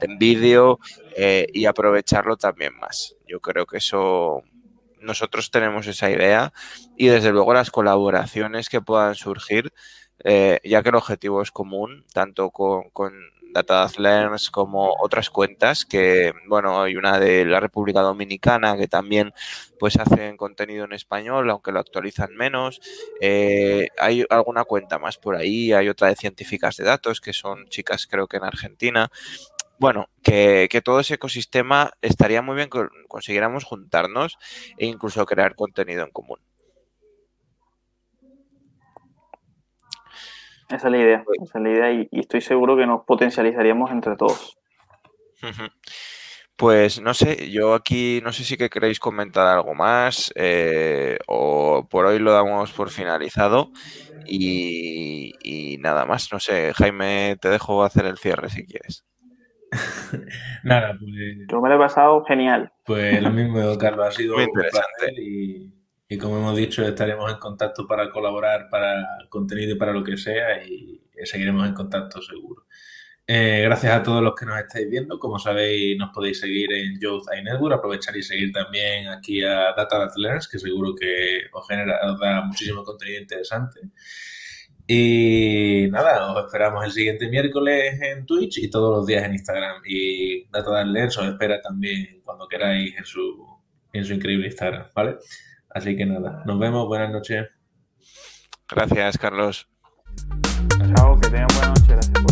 [0.02, 0.80] en vídeo
[1.18, 3.18] eh, y aprovecharlo también más.
[3.28, 4.44] Yo creo que eso
[5.02, 6.54] nosotros tenemos esa idea
[6.96, 9.74] y desde luego las colaboraciones que puedan surgir,
[10.24, 12.92] eh, ya que el objetivo es común, tanto con
[13.54, 19.34] Data Learns como otras cuentas que, bueno, hay una de la República Dominicana que también
[19.80, 22.80] pues hacen contenido en español, aunque lo actualizan menos.
[23.20, 27.68] Eh, hay alguna cuenta más por ahí, hay otra de científicas de datos que son
[27.68, 29.12] chicas creo que en Argentina.
[29.80, 34.38] Bueno, que, que todo ese ecosistema estaría muy bien que consiguiéramos juntarnos
[34.78, 36.40] e incluso crear contenido en común.
[40.72, 44.16] Esa es la idea, esa es la idea y, estoy seguro que nos potencializaríamos entre
[44.16, 44.58] todos.
[46.56, 51.88] Pues no sé, yo aquí no sé si que queréis comentar algo más eh, o
[51.90, 53.72] por hoy lo damos por finalizado
[54.26, 56.32] y, nada más.
[56.32, 59.06] No sé, Jaime, te dejo hacer el cierre si quieres.
[60.64, 61.12] nada, pues...
[61.50, 62.72] Yo me lo he pasado genial.
[62.86, 65.14] Pues lo mismo, Carlos, ha sido muy interesante.
[65.18, 65.81] y
[66.12, 70.18] y como hemos dicho, estaremos en contacto para colaborar para contenido y para lo que
[70.18, 72.66] sea y seguiremos en contacto seguro.
[73.26, 75.18] Eh, gracias a todos los que nos estáis viendo.
[75.18, 77.78] Como sabéis, nos podéis seguir en Youth iNetwork.
[77.78, 82.42] Aprovechar y seguir también aquí a Data Learns, que seguro que os, genera, os da
[82.42, 83.80] muchísimo contenido interesante.
[84.86, 89.82] Y nada, os esperamos el siguiente miércoles en Twitch y todos los días en Instagram.
[89.86, 95.16] Y Data Learns os espera también cuando queráis en su increíble Instagram, ¿vale?
[95.74, 97.48] Así que nada, nos vemos, buenas noches.
[98.70, 99.68] Gracias, Carlos.
[100.96, 102.12] Chao, que tengan buenas noches.
[102.12, 102.31] Gracias